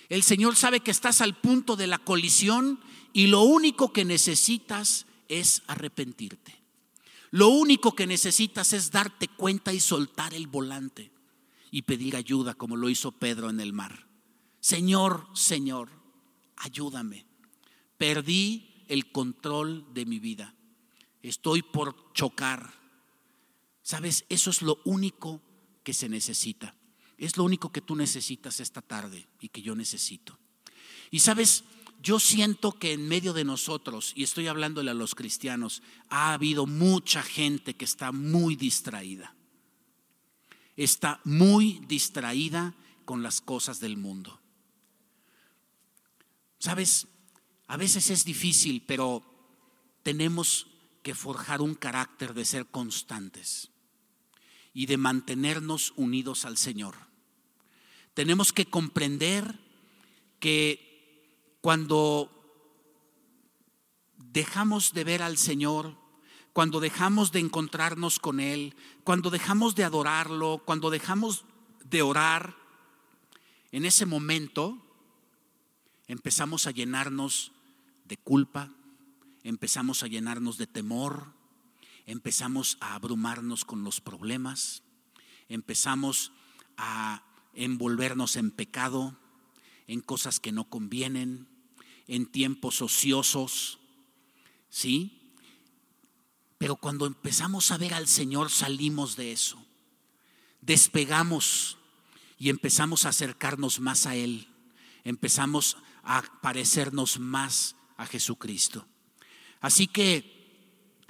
El 0.09 0.23
Señor 0.23 0.57
sabe 0.57 0.81
que 0.81 0.91
estás 0.91 1.21
al 1.21 1.41
punto 1.41 1.77
de 1.77 1.87
la 1.87 1.99
colisión 1.99 2.81
y 3.13 3.29
lo 3.29 3.43
único 3.43 3.93
que 3.93 4.05
necesitas 4.05 5.07
es 5.41 5.63
arrepentirte. 5.67 6.61
Lo 7.31 7.49
único 7.49 7.95
que 7.95 8.07
necesitas 8.07 8.73
es 8.73 8.91
darte 8.91 9.29
cuenta 9.29 9.73
y 9.73 9.81
soltar 9.81 10.35
el 10.35 10.47
volante 10.47 11.11
y 11.71 11.83
pedir 11.83 12.15
ayuda 12.15 12.55
como 12.55 12.77
lo 12.77 12.89
hizo 12.89 13.13
Pedro 13.13 13.51
en 13.51 13.59
el 13.59 13.73
mar. 13.73 14.07
Señor, 14.61 15.27
Señor, 15.35 15.91
ayúdame. 16.57 17.27
Perdí 17.99 18.85
el 18.89 19.11
control 19.11 19.93
de 19.93 20.07
mi 20.07 20.21
vida. 20.21 20.55
Estoy 21.23 21.63
por 21.63 22.13
chocar. 22.13 22.73
Sabes, 23.83 24.25
eso 24.29 24.51
es 24.51 24.63
lo 24.63 24.81
único 24.85 25.43
que 25.83 25.93
se 25.93 26.09
necesita. 26.09 26.77
Es 27.19 27.37
lo 27.37 27.45
único 27.45 27.73
que 27.73 27.81
tú 27.81 27.97
necesitas 27.97 28.61
esta 28.61 28.83
tarde 28.83 29.27
y 29.41 29.49
que 29.49 29.63
yo 29.63 29.75
necesito. 29.75 30.39
Y 31.11 31.21
sabes, 31.21 31.65
yo 32.05 32.21
siento 32.21 32.79
que 32.79 32.93
en 32.93 33.09
medio 33.09 33.33
de 33.33 33.45
nosotros, 33.45 34.13
y 34.15 34.25
estoy 34.25 34.47
hablándole 34.47 34.91
a 34.91 34.95
los 34.95 35.15
cristianos, 35.15 35.83
ha 36.11 36.35
habido 36.35 36.67
mucha 36.67 37.23
gente 37.23 37.75
que 37.75 37.87
está 37.87 38.13
muy 38.13 38.57
distraída. 38.57 39.35
Está 40.77 41.23
muy 41.25 41.81
distraída 41.89 42.75
con 43.07 43.23
las 43.23 43.41
cosas 43.41 43.81
del 43.81 43.97
mundo. 43.97 44.39
Sabes, 46.59 47.09
a 47.69 47.79
veces 47.79 48.11
es 48.11 48.27
difícil, 48.27 48.85
pero 48.87 49.25
tenemos 50.03 50.67
que 51.03 51.15
forjar 51.15 51.63
un 51.63 51.75
carácter 51.75 52.35
de 52.35 52.45
ser 52.45 52.67
constantes 52.67 53.71
y 54.75 54.85
de 54.85 54.99
mantenernos 54.99 55.95
unidos 55.97 56.45
al 56.45 56.59
Señor. 56.59 56.97
Tenemos 58.13 58.53
que 58.53 58.67
comprender 58.67 59.59
que 60.39 60.84
cuando 61.65 62.31
dejamos 64.19 64.93
de 64.93 65.03
ver 65.03 65.23
al 65.23 65.39
Señor, 65.39 65.97
cuando 66.53 66.79
dejamos 66.79 67.33
de 67.33 67.41
encontrarnos 67.41 68.19
con 68.19 68.39
Él, 68.39 68.77
cuando 69.03 69.31
dejamos 69.31 69.75
de 69.75 69.83
adorarlo, 69.85 70.61
cuando 70.67 70.91
dejamos 70.91 71.47
de 71.83 72.03
orar, 72.03 72.55
en 73.73 73.87
ese 73.87 74.05
momento 74.05 74.77
empezamos 76.07 76.67
a 76.67 76.71
llenarnos 76.71 77.51
de 78.05 78.19
culpa, 78.19 78.71
empezamos 79.43 80.03
a 80.03 80.07
llenarnos 80.07 80.59
de 80.59 80.67
temor, 80.67 81.33
empezamos 82.05 82.77
a 82.81 82.95
abrumarnos 82.95 83.65
con 83.65 83.85
los 83.85 84.03
problemas, 84.03 84.83
empezamos 85.49 86.31
a 86.77 87.25
envolvernos 87.55 88.37
en 88.37 88.51
pecado, 88.51 89.17
en 89.87 90.03
cosas 90.03 90.41
que 90.41 90.53
no 90.53 90.65
convienen, 90.65 91.54
en 92.07 92.27
tiempos 92.27 92.83
ociosos, 92.83 93.79
¿sí? 94.69 95.33
Pero 96.59 96.77
cuando 96.77 97.07
empezamos 97.07 97.71
a 97.71 97.79
ver 97.79 97.95
al 97.95 98.09
Señor 98.09 98.51
salimos 98.51 99.17
de 99.17 99.33
eso, 99.33 99.65
despegamos 100.61 101.79
y 102.39 102.49
empezamos 102.49 103.05
a 103.05 103.11
acercarnos 103.11 103.81
más 103.81 104.07
a 104.07 104.17
Él, 104.17 104.49
empezamos 105.05 105.77
a 106.03 106.23
parecernos 106.41 107.19
más 107.19 107.77
a 107.97 108.07
Jesucristo. 108.07 108.87
Así 109.61 109.87
que 109.87 110.35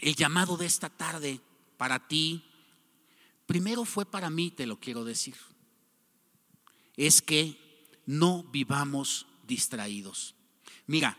el 0.01 0.15
llamado 0.15 0.57
de 0.57 0.67
esta 0.67 0.91
tarde 0.91 1.41
para 1.77 2.07
ti, 2.09 2.45
primero 3.47 3.85
fue 3.85 4.07
para 4.07 4.31
mí, 4.31 4.51
te 4.51 4.67
lo 4.67 4.79
quiero 4.79 5.05
decir, 5.05 5.37
es 6.97 7.23
que 7.23 7.59
no 8.07 8.45
vivamos 8.45 9.27
distraídos. 9.47 10.34
Mira, 10.87 11.19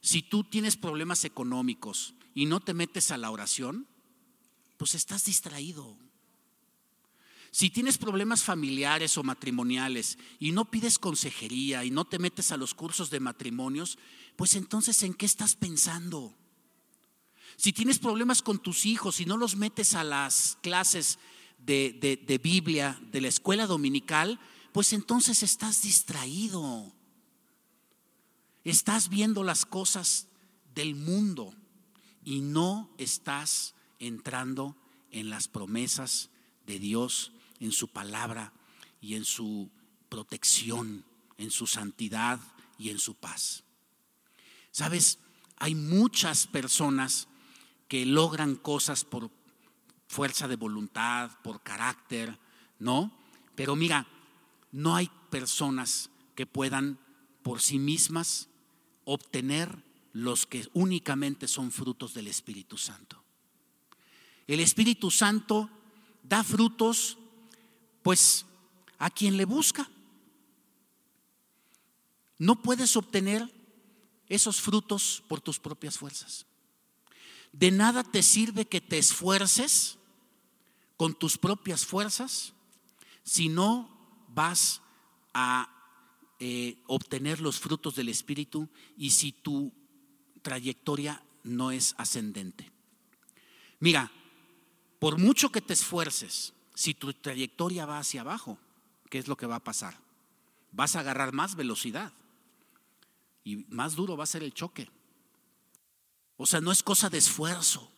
si 0.00 0.22
tú 0.22 0.44
tienes 0.44 0.76
problemas 0.76 1.24
económicos 1.24 2.14
y 2.34 2.46
no 2.46 2.60
te 2.60 2.74
metes 2.74 3.10
a 3.10 3.16
la 3.16 3.30
oración, 3.30 3.86
pues 4.76 4.94
estás 4.94 5.24
distraído. 5.24 5.96
Si 7.50 7.70
tienes 7.70 7.98
problemas 7.98 8.42
familiares 8.42 9.16
o 9.16 9.22
matrimoniales 9.22 10.18
y 10.40 10.50
no 10.50 10.70
pides 10.70 10.98
consejería 10.98 11.84
y 11.84 11.90
no 11.90 12.04
te 12.04 12.18
metes 12.18 12.50
a 12.50 12.56
los 12.56 12.74
cursos 12.74 13.10
de 13.10 13.20
matrimonios, 13.20 13.96
pues 14.36 14.56
entonces 14.56 15.02
¿en 15.04 15.14
qué 15.14 15.24
estás 15.24 15.54
pensando? 15.54 16.34
Si 17.56 17.72
tienes 17.72 18.00
problemas 18.00 18.42
con 18.42 18.58
tus 18.58 18.84
hijos 18.86 19.20
y 19.20 19.24
no 19.24 19.36
los 19.36 19.54
metes 19.54 19.94
a 19.94 20.02
las 20.02 20.58
clases 20.62 21.20
de, 21.58 22.20
de 22.26 22.38
Biblia, 22.38 23.00
de 23.12 23.20
la 23.20 23.28
escuela 23.28 23.66
dominical, 23.66 24.40
pues 24.72 24.92
entonces 24.92 25.44
estás 25.44 25.82
distraído. 25.82 26.92
Estás 28.64 29.10
viendo 29.10 29.44
las 29.44 29.66
cosas 29.66 30.28
del 30.74 30.94
mundo 30.94 31.54
y 32.24 32.40
no 32.40 32.90
estás 32.96 33.74
entrando 33.98 34.74
en 35.10 35.28
las 35.28 35.48
promesas 35.48 36.30
de 36.66 36.78
Dios 36.78 37.32
en 37.60 37.72
su 37.72 37.88
palabra 37.88 38.54
y 39.02 39.16
en 39.16 39.26
su 39.26 39.70
protección, 40.08 41.04
en 41.36 41.50
su 41.50 41.66
santidad 41.66 42.40
y 42.78 42.88
en 42.88 42.98
su 42.98 43.14
paz. 43.14 43.64
Sabes, 44.70 45.18
hay 45.56 45.74
muchas 45.74 46.46
personas 46.46 47.28
que 47.86 48.06
logran 48.06 48.56
cosas 48.56 49.04
por 49.04 49.30
fuerza 50.08 50.48
de 50.48 50.56
voluntad, 50.56 51.30
por 51.42 51.62
carácter, 51.62 52.38
¿no? 52.78 53.12
Pero 53.54 53.76
mira, 53.76 54.06
no 54.72 54.96
hay 54.96 55.10
personas 55.30 56.10
que 56.34 56.46
puedan 56.46 56.98
por 57.42 57.60
sí 57.60 57.78
mismas 57.78 58.48
obtener 59.04 59.82
los 60.12 60.46
que 60.46 60.68
únicamente 60.72 61.48
son 61.48 61.72
frutos 61.72 62.14
del 62.14 62.28
Espíritu 62.28 62.78
Santo. 62.78 63.22
El 64.46 64.60
Espíritu 64.60 65.10
Santo 65.10 65.70
da 66.22 66.44
frutos 66.44 67.18
pues 68.02 68.46
a 68.98 69.10
quien 69.10 69.36
le 69.36 69.44
busca. 69.44 69.90
No 72.38 72.62
puedes 72.62 72.96
obtener 72.96 73.50
esos 74.28 74.60
frutos 74.60 75.22
por 75.28 75.40
tus 75.40 75.58
propias 75.58 75.98
fuerzas. 75.98 76.46
De 77.52 77.70
nada 77.70 78.02
te 78.04 78.22
sirve 78.22 78.66
que 78.66 78.80
te 78.80 78.98
esfuerces 78.98 79.98
con 80.96 81.14
tus 81.14 81.38
propias 81.38 81.84
fuerzas 81.84 82.52
si 83.22 83.48
no 83.48 83.88
vas 84.28 84.80
a 85.32 85.73
eh, 86.40 86.78
obtener 86.86 87.40
los 87.40 87.60
frutos 87.60 87.94
del 87.94 88.08
Espíritu 88.08 88.68
y 88.96 89.10
si 89.10 89.32
tu 89.32 89.72
trayectoria 90.42 91.22
no 91.42 91.70
es 91.70 91.94
ascendente. 91.98 92.70
Mira, 93.80 94.10
por 94.98 95.18
mucho 95.18 95.50
que 95.50 95.60
te 95.60 95.72
esfuerces, 95.72 96.54
si 96.74 96.94
tu 96.94 97.12
trayectoria 97.12 97.86
va 97.86 97.98
hacia 97.98 98.22
abajo, 98.22 98.58
¿qué 99.10 99.18
es 99.18 99.28
lo 99.28 99.36
que 99.36 99.46
va 99.46 99.56
a 99.56 99.64
pasar? 99.64 99.96
Vas 100.72 100.96
a 100.96 101.00
agarrar 101.00 101.32
más 101.32 101.54
velocidad 101.54 102.12
y 103.44 103.64
más 103.68 103.94
duro 103.94 104.16
va 104.16 104.24
a 104.24 104.28
ser 104.28 104.42
el 104.42 104.54
choque. 104.54 104.88
O 106.36 106.46
sea, 106.46 106.60
no 106.60 106.72
es 106.72 106.82
cosa 106.82 107.10
de 107.10 107.18
esfuerzo, 107.18 107.90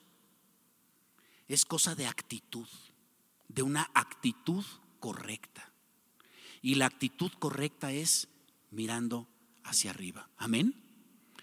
es 1.48 1.64
cosa 1.64 1.94
de 1.94 2.06
actitud, 2.06 2.68
de 3.48 3.62
una 3.62 3.90
actitud 3.94 4.64
correcta. 5.00 5.72
Y 6.66 6.74
la 6.74 6.86
actitud 6.86 7.30
correcta 7.38 7.92
es 7.92 8.26
mirando 8.72 9.28
hacia 9.62 9.92
arriba. 9.92 10.28
Amén. 10.36 10.74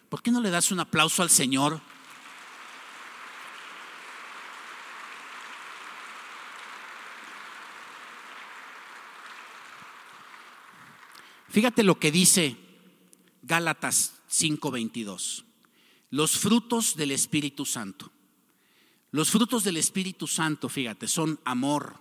¿Por 0.10 0.22
qué 0.22 0.32
no 0.32 0.42
le 0.42 0.50
das 0.50 0.70
un 0.70 0.82
aplauso 0.82 1.24
al 1.24 1.30
Señor? 1.30 1.80
Fíjate 11.48 11.84
lo 11.84 11.98
que 11.98 12.12
dice 12.12 12.58
Gálatas 13.44 14.16
5:22. 14.28 15.46
Los 16.10 16.38
frutos 16.38 16.98
del 16.98 17.12
Espíritu 17.12 17.66
Santo. 17.66 18.12
Los 19.12 19.32
frutos 19.32 19.64
del 19.64 19.78
Espíritu 19.78 20.28
Santo, 20.28 20.68
fíjate, 20.68 21.08
son 21.08 21.40
amor, 21.46 21.98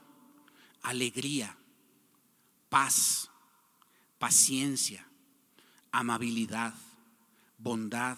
alegría, 0.83 1.57
paz, 2.73 3.29
paciencia, 4.19 5.07
amabilidad, 5.91 6.73
bondad, 7.59 8.17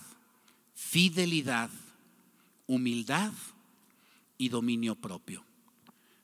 fidelidad, 0.77 1.71
humildad 2.69 3.33
y 4.39 4.51
dominio 4.51 4.95
propio. 4.95 5.45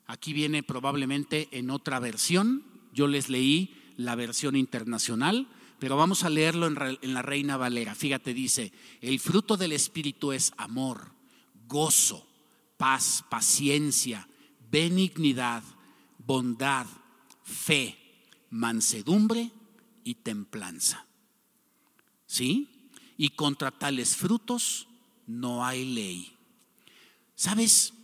Aquí 0.07 0.33
viene 0.33 0.63
probablemente 0.63 1.49
en 1.51 1.71
otra 1.71 1.99
versión, 1.99 2.63
yo 2.93 3.09
les 3.09 3.29
leí 3.29 3.75
la 3.97 4.15
versión 4.15 4.55
internacional, 4.55 5.49
pero 5.81 5.97
vamos 5.97 6.23
a 6.23 6.31
leerlo 6.31 6.69
en, 6.69 7.13
la 7.13 7.23
Reina 7.23 7.57
Valera. 7.57 7.97
Fíjate, 7.97 8.33
dice, 8.33 8.73
el 9.01 9.19
fruto 9.19 9.57
del 9.57 9.73
Espíritu 9.73 10.31
es 10.31 10.53
amor, 10.57 11.11
gozo, 11.67 12.25
paz, 12.77 13.25
paciencia, 13.29 14.29
benignidad, 14.71 15.65
bondad, 16.19 16.87
fe, 17.43 18.00
mansedumbre 18.51 19.51
y 20.05 20.17
templanza. 20.17 21.07
¿Sí? 22.27 22.91
Y 23.17 23.31
contra 23.31 23.71
tales 23.71 24.17
frutos 24.17 24.89
no 25.27 25.65
hay 25.65 25.85
ley. 25.85 26.37
¿Sabes? 27.35 27.95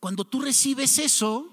Cuando 0.00 0.24
tú 0.24 0.40
recibes 0.40 0.98
eso, 0.98 1.50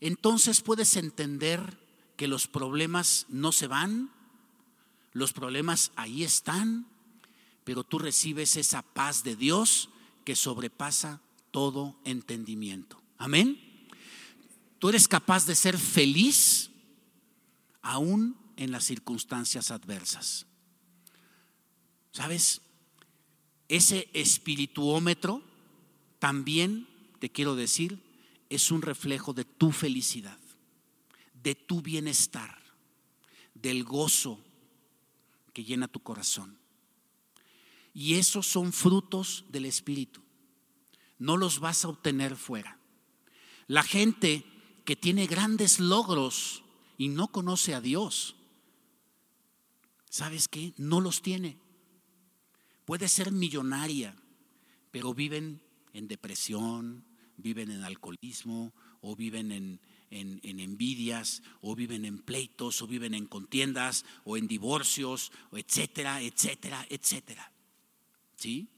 entonces 0.00 0.60
puedes 0.60 0.96
entender 0.96 1.78
que 2.16 2.28
los 2.28 2.46
problemas 2.46 3.26
no 3.28 3.52
se 3.52 3.68
van, 3.68 4.10
los 5.12 5.32
problemas 5.32 5.92
ahí 5.96 6.24
están, 6.24 6.86
pero 7.64 7.84
tú 7.84 7.98
recibes 7.98 8.56
esa 8.56 8.82
paz 8.82 9.24
de 9.24 9.36
Dios 9.36 9.88
que 10.24 10.36
sobrepasa 10.36 11.20
todo 11.50 11.96
entendimiento. 12.04 13.00
Amén. 13.18 13.58
Tú 14.78 14.88
eres 14.88 15.06
capaz 15.06 15.46
de 15.46 15.54
ser 15.54 15.78
feliz 15.78 16.71
aún 17.82 18.36
en 18.56 18.70
las 18.70 18.84
circunstancias 18.84 19.70
adversas. 19.70 20.46
¿Sabes? 22.12 22.62
Ese 23.68 24.08
espirituómetro 24.12 25.42
también, 26.18 26.86
te 27.18 27.30
quiero 27.30 27.56
decir, 27.56 28.00
es 28.48 28.70
un 28.70 28.82
reflejo 28.82 29.32
de 29.32 29.44
tu 29.44 29.72
felicidad, 29.72 30.38
de 31.42 31.54
tu 31.54 31.82
bienestar, 31.82 32.62
del 33.54 33.84
gozo 33.84 34.38
que 35.52 35.64
llena 35.64 35.88
tu 35.88 36.00
corazón. 36.00 36.58
Y 37.94 38.14
esos 38.14 38.46
son 38.46 38.72
frutos 38.72 39.44
del 39.50 39.64
Espíritu. 39.64 40.22
No 41.18 41.36
los 41.36 41.60
vas 41.60 41.84
a 41.84 41.88
obtener 41.88 42.36
fuera. 42.36 42.78
La 43.66 43.82
gente 43.82 44.44
que 44.84 44.96
tiene 44.96 45.26
grandes 45.26 45.78
logros 45.78 46.62
y 46.98 47.08
no 47.08 47.28
conoce 47.28 47.74
a 47.74 47.80
Dios, 47.80 48.36
¿sabes 50.08 50.48
qué? 50.48 50.74
No 50.76 51.00
los 51.00 51.22
tiene. 51.22 51.58
Puede 52.84 53.08
ser 53.08 53.32
millonaria, 53.32 54.16
pero 54.90 55.14
viven 55.14 55.60
en 55.92 56.08
depresión, 56.08 57.04
viven 57.36 57.70
en 57.70 57.84
alcoholismo 57.84 58.72
o 59.00 59.16
viven 59.16 59.52
en, 59.52 59.80
en, 60.12 60.60
envidias 60.60 61.42
o 61.60 61.74
viven 61.74 62.04
en 62.04 62.18
pleitos 62.18 62.82
o 62.82 62.86
viven 62.86 63.14
en 63.14 63.26
contiendas 63.26 64.04
o 64.24 64.36
en 64.36 64.46
divorcios, 64.46 65.32
etcétera, 65.52 66.20
etcétera, 66.20 66.86
etcétera. 66.88 67.50
¿Sí? 68.36 68.68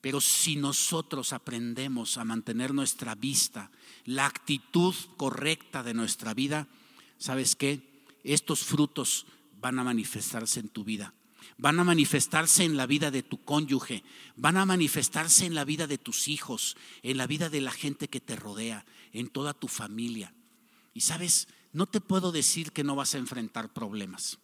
Pero 0.00 0.20
si 0.20 0.56
nosotros 0.56 1.32
aprendemos 1.32 2.18
a 2.18 2.24
mantener 2.24 2.72
nuestra 2.72 3.14
vista, 3.14 3.70
la 4.04 4.26
actitud 4.26 4.94
correcta 5.16 5.82
de 5.82 5.94
nuestra 5.94 6.34
vida, 6.34 6.68
¿sabes 7.18 7.56
qué? 7.56 7.80
Estos 8.24 8.64
frutos 8.64 9.26
van 9.60 9.78
a 9.78 9.84
manifestarse 9.84 10.60
en 10.60 10.68
tu 10.68 10.84
vida. 10.84 11.14
Van 11.56 11.80
a 11.80 11.84
manifestarse 11.84 12.64
en 12.64 12.76
la 12.76 12.86
vida 12.86 13.10
de 13.10 13.24
tu 13.24 13.42
cónyuge, 13.42 14.04
van 14.36 14.56
a 14.56 14.64
manifestarse 14.64 15.44
en 15.44 15.56
la 15.56 15.64
vida 15.64 15.88
de 15.88 15.98
tus 15.98 16.28
hijos, 16.28 16.76
en 17.02 17.16
la 17.16 17.26
vida 17.26 17.48
de 17.48 17.60
la 17.60 17.72
gente 17.72 18.08
que 18.08 18.20
te 18.20 18.36
rodea, 18.36 18.86
en 19.12 19.28
toda 19.28 19.54
tu 19.54 19.66
familia. 19.66 20.32
Y 20.94 21.00
sabes, 21.00 21.48
no 21.72 21.86
te 21.86 22.00
puedo 22.00 22.30
decir 22.30 22.70
que 22.70 22.84
no 22.84 22.94
vas 22.94 23.14
a 23.14 23.18
enfrentar 23.18 23.72
problemas, 23.72 24.38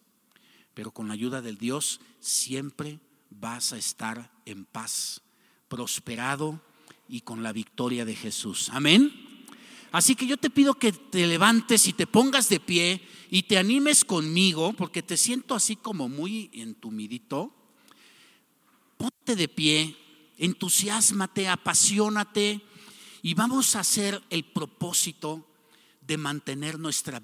pero 0.73 0.91
con 0.91 1.07
la 1.07 1.13
ayuda 1.13 1.41
del 1.41 1.57
Dios 1.57 2.01
siempre 2.19 2.99
vas 3.29 3.71
a 3.71 3.77
estar 3.77 4.31
en 4.45 4.65
paz, 4.65 5.21
prosperado 5.69 6.61
y 7.07 7.21
con 7.21 7.43
la 7.43 7.53
victoria 7.53 8.03
de 8.03 8.15
Jesús. 8.15 8.69
Amén. 8.71 9.24
Así 9.95 10.13
que 10.17 10.27
yo 10.27 10.35
te 10.35 10.49
pido 10.49 10.73
que 10.73 10.91
te 10.91 11.25
levantes 11.25 11.87
y 11.87 11.93
te 11.93 12.05
pongas 12.05 12.49
de 12.49 12.59
pie 12.59 13.01
y 13.31 13.43
te 13.43 13.57
animes 13.57 14.03
conmigo, 14.03 14.73
porque 14.73 15.01
te 15.01 15.15
siento 15.15 15.55
así 15.55 15.77
como 15.77 16.09
muy 16.09 16.49
entumidito. 16.51 17.55
Ponte 18.97 19.37
de 19.37 19.47
pie, 19.47 19.95
entusiasmate, 20.37 21.47
apasionate 21.47 22.59
y 23.21 23.35
vamos 23.35 23.77
a 23.77 23.79
hacer 23.79 24.21
el 24.29 24.43
propósito 24.43 25.47
de 26.01 26.17
mantener 26.17 26.77
nuestra, 26.77 27.23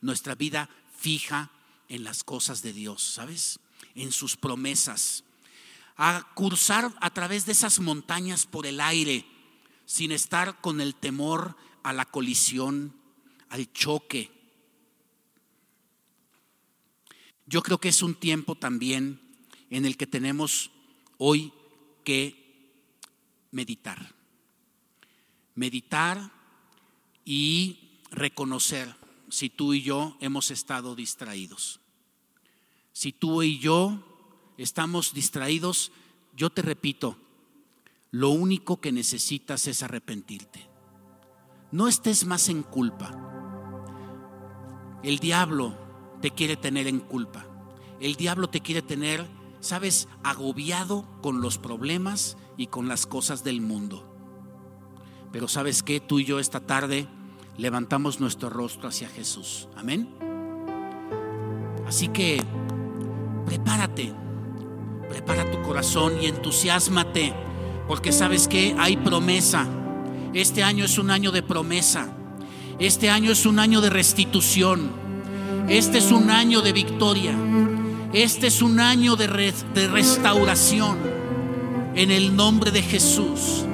nuestra 0.00 0.36
vida 0.36 0.70
fija 0.96 1.50
en 1.88 2.04
las 2.04 2.22
cosas 2.22 2.62
de 2.62 2.72
Dios, 2.72 3.02
¿sabes? 3.02 3.58
En 3.96 4.12
sus 4.12 4.36
promesas. 4.36 5.24
A 5.96 6.30
cursar 6.36 6.94
a 7.00 7.10
través 7.10 7.44
de 7.44 7.50
esas 7.50 7.80
montañas 7.80 8.46
por 8.46 8.66
el 8.66 8.80
aire 8.80 9.26
sin 9.84 10.12
estar 10.12 10.60
con 10.60 10.80
el 10.80 10.94
temor 10.94 11.56
a 11.84 11.92
la 11.92 12.06
colisión, 12.06 12.92
al 13.50 13.72
choque. 13.72 14.32
Yo 17.46 17.62
creo 17.62 17.78
que 17.78 17.90
es 17.90 18.02
un 18.02 18.16
tiempo 18.16 18.56
también 18.56 19.20
en 19.70 19.84
el 19.84 19.96
que 19.96 20.06
tenemos 20.06 20.72
hoy 21.18 21.52
que 22.02 22.72
meditar. 23.52 24.14
Meditar 25.54 26.32
y 27.24 28.00
reconocer 28.10 28.96
si 29.28 29.50
tú 29.50 29.74
y 29.74 29.82
yo 29.82 30.16
hemos 30.20 30.50
estado 30.50 30.96
distraídos. 30.96 31.80
Si 32.92 33.12
tú 33.12 33.42
y 33.42 33.58
yo 33.58 34.02
estamos 34.56 35.12
distraídos, 35.12 35.92
yo 36.34 36.50
te 36.50 36.62
repito, 36.62 37.18
lo 38.10 38.30
único 38.30 38.80
que 38.80 38.92
necesitas 38.92 39.66
es 39.66 39.82
arrepentirte. 39.82 40.73
No 41.74 41.88
estés 41.88 42.24
más 42.24 42.48
en 42.50 42.62
culpa. 42.62 43.10
El 45.02 45.18
diablo 45.18 45.74
te 46.20 46.30
quiere 46.30 46.56
tener 46.56 46.86
en 46.86 47.00
culpa. 47.00 47.46
El 47.98 48.14
diablo 48.14 48.46
te 48.46 48.60
quiere 48.60 48.80
tener, 48.80 49.26
sabes, 49.58 50.06
agobiado 50.22 51.04
con 51.20 51.40
los 51.40 51.58
problemas 51.58 52.36
y 52.56 52.68
con 52.68 52.86
las 52.86 53.06
cosas 53.06 53.42
del 53.42 53.60
mundo. 53.60 54.06
Pero 55.32 55.48
sabes 55.48 55.82
que 55.82 55.98
tú 55.98 56.20
y 56.20 56.24
yo 56.24 56.38
esta 56.38 56.60
tarde 56.60 57.08
levantamos 57.58 58.20
nuestro 58.20 58.50
rostro 58.50 58.88
hacia 58.88 59.08
Jesús. 59.08 59.68
Amén. 59.76 60.14
Así 61.88 62.06
que 62.06 62.40
prepárate, 63.46 64.14
prepara 65.08 65.50
tu 65.50 65.60
corazón 65.62 66.22
y 66.22 66.26
entusiasmate, 66.26 67.34
porque 67.88 68.12
sabes 68.12 68.46
que 68.46 68.76
hay 68.78 68.96
promesa 68.96 69.66
este 70.34 70.64
año 70.64 70.84
es 70.84 70.98
un 70.98 71.10
año 71.10 71.30
de 71.30 71.42
promesa. 71.42 72.08
Este 72.80 73.08
año 73.08 73.30
es 73.30 73.46
un 73.46 73.60
año 73.60 73.80
de 73.80 73.88
restitución. 73.88 74.90
Este 75.68 75.98
es 75.98 76.10
un 76.10 76.28
año 76.28 76.60
de 76.60 76.72
victoria. 76.72 77.34
Este 78.12 78.48
es 78.48 78.60
un 78.60 78.80
año 78.80 79.14
de, 79.14 79.28
restauración. 79.28 80.98
En 81.94 82.10
el 82.10 82.34
nombre 82.34 82.72
de 82.72 82.82
Jesús. 82.82 83.64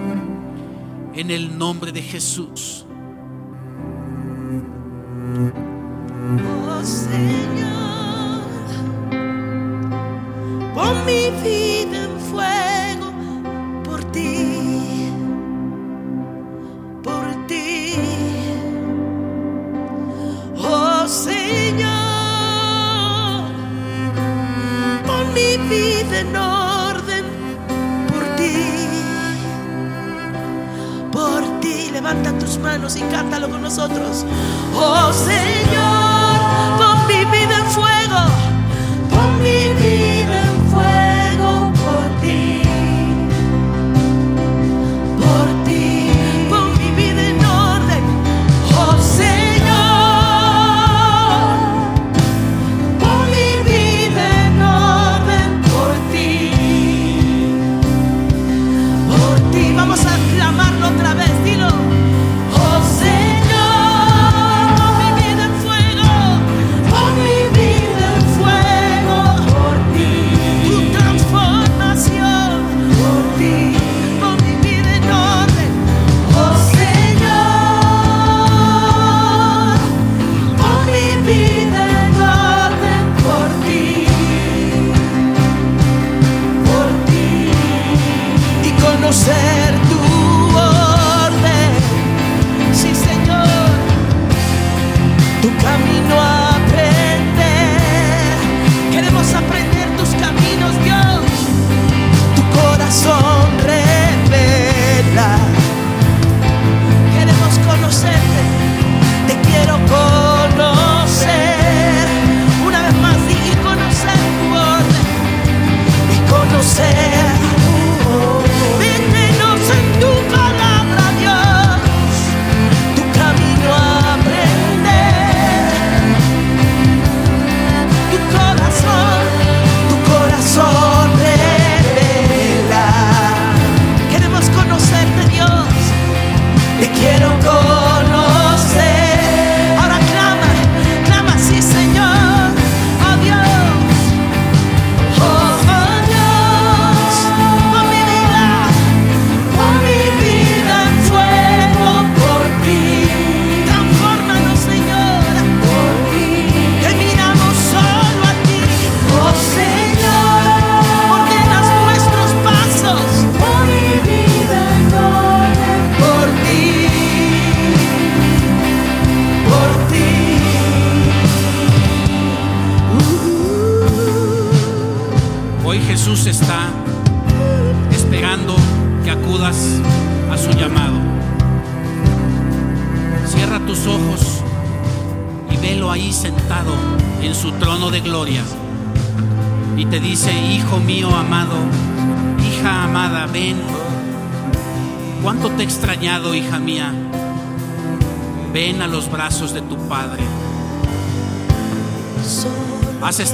En 1.14 1.30
el 1.30 1.56
nombre 1.56 1.92
de 1.92 2.02
Jesús. 2.02 2.84
Oh 6.70 6.84
Señor, 6.84 8.42
pon 10.74 11.06
mi 11.06 11.30
vida 11.42 12.04
en 12.04 12.20
fuego 12.20 12.69
en 26.20 26.36
orden 26.36 27.24
por 28.08 28.22
ti. 28.36 28.52
Por 31.12 31.60
ti, 31.60 31.90
levanta 31.92 32.38
tus 32.38 32.58
manos 32.58 32.96
y 32.96 33.00
cántalo 33.02 33.48
con 33.48 33.62
nosotros. 33.62 34.24
Oh 34.74 35.12
Señor, 35.12 36.36
pon 36.78 37.06
mi 37.08 37.24
vida 37.24 37.39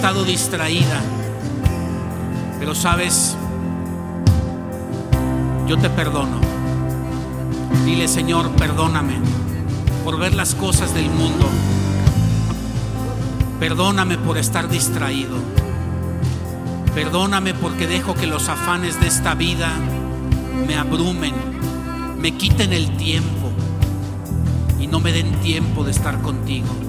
estado 0.07 0.25
distraída, 0.25 1.01
pero 2.61 2.77
sabes, 2.77 3.37
yo 5.67 5.77
te 5.79 5.91
perdono. 5.91 6.39
Dile, 7.85 8.07
Señor, 8.07 8.53
perdóname 8.53 9.15
por 10.05 10.17
ver 10.17 10.33
las 10.35 10.55
cosas 10.55 10.95
del 10.95 11.11
mundo. 11.11 11.49
Perdóname 13.59 14.17
por 14.17 14.39
estar 14.39 14.69
distraído. 14.69 15.39
Perdóname 16.95 17.55
porque 17.55 17.89
dejo 17.89 18.15
que 18.15 18.29
los 18.29 18.49
afanes 18.49 19.01
de 19.01 19.09
esta 19.09 19.35
vida 19.35 19.73
me 20.69 20.77
abrumen, 20.77 21.35
me 22.17 22.31
quiten 22.31 22.73
el 22.73 22.97
tiempo 22.97 23.51
y 24.79 24.87
no 24.87 25.01
me 25.01 25.11
den 25.11 25.33
tiempo 25.41 25.83
de 25.83 25.91
estar 25.91 26.23
contigo. 26.23 26.86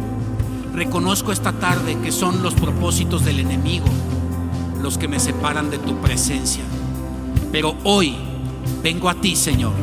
Reconozco 0.78 1.32
esta 1.32 1.54
tarde 1.54 1.98
que 2.04 2.12
son 2.12 2.44
los 2.44 2.54
propósitos 2.54 3.26
del 3.26 3.40
enemigo 3.40 3.88
los 4.80 5.00
que 5.00 5.08
me 5.08 5.20
separan 5.20 5.72
de 5.72 5.80
tu 5.80 6.00
presencia. 6.02 6.64
Pero 7.52 7.76
hoy 7.84 8.16
vengo 8.84 9.10
a 9.10 9.16
ti, 9.16 9.36
Señor. 9.36 9.74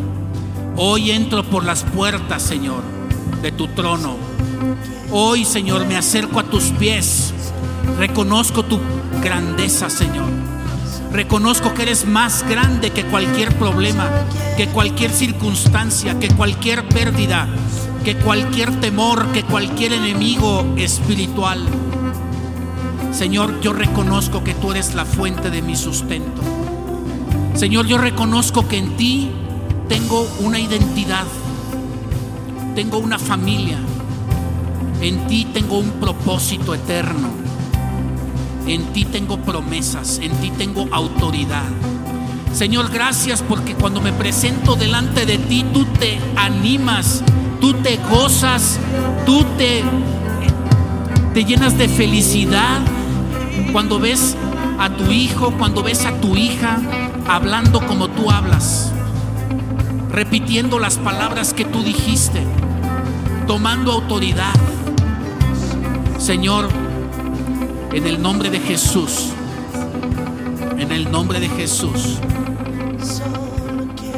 Hoy 0.77 1.11
entro 1.11 1.43
por 1.43 1.65
las 1.65 1.83
puertas, 1.83 2.45
Señor, 2.45 2.81
de 3.43 3.51
tu 3.51 3.67
trono. 3.67 4.17
Hoy, 5.11 5.45
Señor, 5.45 5.85
me 5.85 5.97
acerco 5.97 6.39
a 6.39 6.45
tus 6.45 6.67
pies. 6.67 7.35
Reconozco 7.99 8.63
tu 8.63 8.79
grandeza, 9.21 9.91
Señor. 9.91 10.29
Reconozco 11.11 11.75
que 11.75 11.83
eres 11.83 12.07
más 12.07 12.49
grande 12.49 12.91
que 12.91 13.05
cualquier 13.05 13.53
problema, 13.57 14.09
que 14.57 14.69
cualquier 14.69 15.11
circunstancia, 15.11 16.21
que 16.21 16.29
cualquier 16.29 16.87
pérdida, 16.87 17.49
que 18.05 18.17
cualquier 18.17 18.81
temor, 18.81 19.33
que 19.33 19.43
cualquier 19.43 19.95
enemigo 19.95 20.67
espiritual. 20.77 21.67
Señor, 23.13 23.61
yo 23.63 23.73
reconozco 23.73 24.45
que 24.45 24.53
tú 24.53 24.73
eres 24.73 24.95
la 24.95 25.07
fuente 25.07 25.49
de 25.49 25.63
mi 25.63 25.75
sustento. 25.75 26.43
Señor, 27.55 27.87
yo 27.87 27.97
reconozco 27.97 28.69
que 28.69 28.77
en 28.77 28.97
ti 28.97 29.31
tengo 29.89 30.29
una 30.41 30.59
identidad, 30.59 31.25
tengo 32.75 32.99
una 32.99 33.19
familia, 33.19 33.79
en 35.01 35.27
ti 35.27 35.47
tengo 35.47 35.79
un 35.79 35.93
propósito 35.93 36.75
eterno, 36.75 37.29
en 38.67 38.85
ti 38.93 39.07
tengo 39.07 39.39
promesas, 39.39 40.19
en 40.19 40.33
ti 40.43 40.51
tengo 40.51 40.89
autoridad. 40.93 41.65
Señor, 42.53 42.91
gracias 42.91 43.43
porque 43.43 43.75
cuando 43.75 44.03
me 44.03 44.13
presento 44.13 44.77
delante 44.77 45.25
de 45.25 45.39
ti, 45.39 45.65
tú 45.73 45.87
te 45.99 46.19
animas, 46.37 47.23
tú 47.65 47.73
te 47.73 47.97
gozas, 48.11 48.79
tú 49.25 49.43
te, 49.57 49.83
te 51.33 51.45
llenas 51.47 51.79
de 51.79 51.89
felicidad 51.89 52.83
cuando 53.73 53.99
ves 53.99 54.37
a 54.79 54.91
tu 54.91 55.11
hijo, 55.11 55.51
cuando 55.57 55.83
ves 55.83 56.05
a 56.05 56.13
tu 56.21 56.37
hija 56.37 56.79
hablando 57.27 57.81
como 57.87 58.09
tú 58.09 58.31
hablas, 58.31 58.93
repitiendo 60.11 60.79
las 60.79 60.99
palabras 60.99 61.55
que 61.55 61.65
tú 61.65 61.83
dijiste, 61.83 62.43
tomando 63.47 63.93
autoridad. 63.93 64.53
Señor, 66.19 66.69
en 67.95 68.07
el 68.07 68.21
nombre 68.21 68.51
de 68.51 68.61
Jesús, 68.61 69.31
en 70.77 70.93
el 70.93 71.11
nombre 71.11 71.41
de 71.41 71.49
Jesús, 71.49 72.19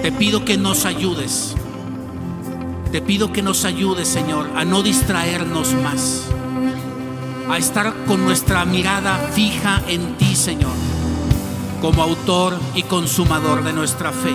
te 0.03 0.11
pido 0.11 0.45
que 0.45 0.57
nos 0.57 0.85
ayudes. 0.85 1.55
Te 2.93 3.03
pido 3.03 3.33
que 3.33 3.43
nos 3.43 3.65
ayudes, 3.65 4.09
Señor, 4.09 4.51
a 4.57 4.65
no 4.65 4.83
distraernos 4.83 5.75
más 5.75 6.27
a 7.51 7.59
estar 7.59 7.93
con 8.07 8.25
nuestra 8.25 8.65
mirada 8.65 9.17
fija 9.33 9.81
en 9.87 10.17
ti, 10.17 10.35
Señor, 10.35 10.73
como 11.81 12.03
autor 12.03 12.59
y 12.75 12.83
consumador 12.83 13.63
de 13.63 13.73
nuestra 13.73 14.11
fe. 14.11 14.35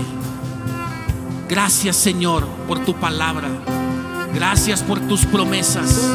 Gracias, 1.50 1.98
Señor, 1.98 2.46
por 2.68 2.80
tu 2.80 2.94
palabra. 2.96 3.50
Gracias 4.34 4.82
por 4.82 5.00
tus 5.02 5.26
promesas. 5.26 6.08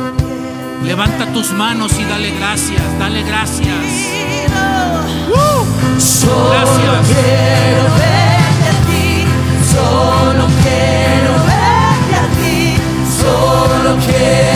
Levanta 0.85 1.33
tus 1.33 1.53
manos 1.53 1.93
y 1.99 2.05
dale 2.05 2.31
gracias, 2.39 2.83
dale 2.99 3.23
gracias. 3.23 3.77
Solo 5.99 6.51
Gracias. 6.51 7.07
quiero 7.07 7.83
verte 7.99 8.69
a 8.69 8.87
ti, 8.87 9.25
solo 9.71 10.47
quiero 10.63 11.16
solo 13.87 13.97
quiero 14.05 14.56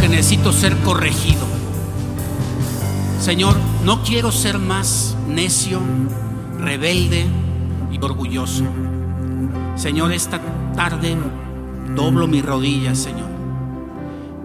que 0.00 0.08
necesito 0.08 0.52
ser 0.52 0.76
corregido. 0.78 1.46
Señor, 3.20 3.56
no 3.84 4.02
quiero 4.02 4.30
ser 4.32 4.58
más 4.58 5.16
necio, 5.28 5.80
rebelde 6.58 7.26
y 7.90 7.98
orgulloso. 8.02 8.64
Señor, 9.76 10.12
esta 10.12 10.40
tarde 10.74 11.16
doblo 11.94 12.26
mis 12.26 12.44
rodillas, 12.44 12.98
Señor. 12.98 13.28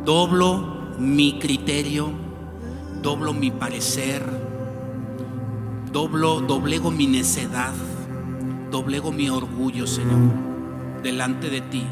Doblo 0.04 0.96
mi 1.00 1.40
criterio 1.40 2.26
doblo 3.06 3.34
mi 3.34 3.52
parecer, 3.52 4.24
doblo, 5.92 6.42
doblego 6.42 6.90
mi 6.90 7.06
necedad, 7.06 7.76
doblego 8.72 9.12
mi 9.12 9.30
orgullo, 9.30 9.86
Señor, 9.86 10.32
delante 11.04 11.52
de 11.52 11.62
ti. 11.62 11.84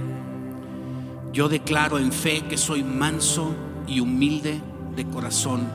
Yo 1.34 1.50
declaro 1.50 1.98
en 1.98 2.12
fe 2.12 2.42
que 2.42 2.58
soy 2.58 2.84
manso 2.84 3.56
y 3.88 4.00
humilde 4.00 4.62
de 4.96 5.06
corazón, 5.06 5.68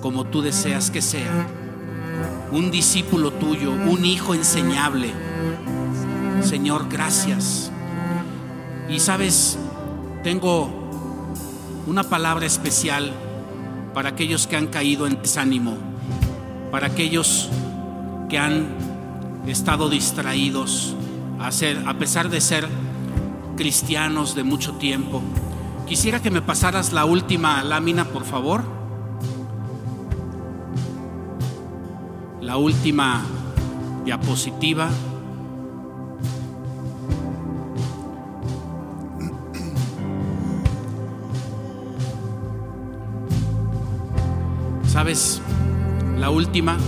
como 0.00 0.24
tú 0.24 0.42
deseas 0.42 0.92
que 0.92 1.02
sea. 1.02 1.48
Un 2.52 2.70
discípulo 2.70 3.32
tuyo, 3.32 3.72
un 3.72 4.04
hijo 4.04 4.32
enseñable. 4.32 5.10
Señor, 6.40 6.88
gracias. 6.88 7.72
Y 8.88 9.00
sabes, 9.00 9.58
tengo 10.22 10.70
una 11.88 12.04
palabra 12.04 12.46
especial 12.46 13.12
para 13.92 14.10
aquellos 14.10 14.46
que 14.46 14.56
han 14.56 14.68
caído 14.68 15.08
en 15.08 15.20
desánimo, 15.20 15.76
para 16.70 16.86
aquellos 16.86 17.48
que 18.28 18.38
han 18.38 18.68
estado 19.46 19.88
distraídos, 19.88 20.94
a, 21.40 21.94
pesar 21.94 22.28
de 22.28 22.40
ser 22.40 22.68
cristianos 23.56 24.34
de 24.34 24.44
mucho 24.44 24.74
tiempo. 24.74 25.22
Quisiera 25.86 26.20
que 26.20 26.30
me 26.30 26.42
pasaras 26.42 26.92
la 26.92 27.04
última 27.04 27.62
lámina, 27.64 28.04
por 28.04 28.24
favor. 28.24 28.62
La 32.40 32.56
última 32.56 33.24
diapositiva. 34.04 34.88
¿Sabes? 44.86 45.42
La 46.18 46.30
última. 46.30 46.78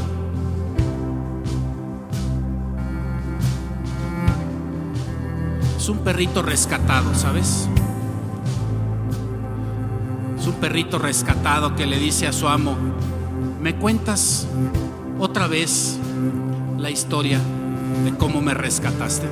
Un 5.88 5.98
perrito 6.00 6.42
rescatado, 6.42 7.14
¿sabes? 7.14 7.66
Es 10.38 10.46
un 10.46 10.54
perrito 10.60 10.98
rescatado 10.98 11.74
que 11.76 11.86
le 11.86 11.98
dice 11.98 12.26
a 12.26 12.32
su 12.34 12.46
amo, 12.46 12.76
¿me 13.58 13.74
cuentas 13.74 14.46
otra 15.18 15.46
vez 15.46 15.98
la 16.76 16.90
historia 16.90 17.40
de 18.04 18.14
cómo 18.18 18.42
me 18.42 18.52
rescataste? 18.52 19.28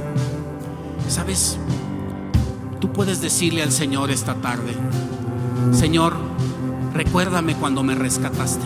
¿Sabes? 1.08 1.58
Tú 2.80 2.90
puedes 2.90 3.20
decirle 3.20 3.62
al 3.62 3.72
Señor 3.72 4.10
esta 4.10 4.34
tarde, 4.36 4.74
Señor, 5.72 6.16
recuérdame 6.94 7.54
cuando 7.56 7.82
me 7.82 7.94
rescataste. 7.94 8.64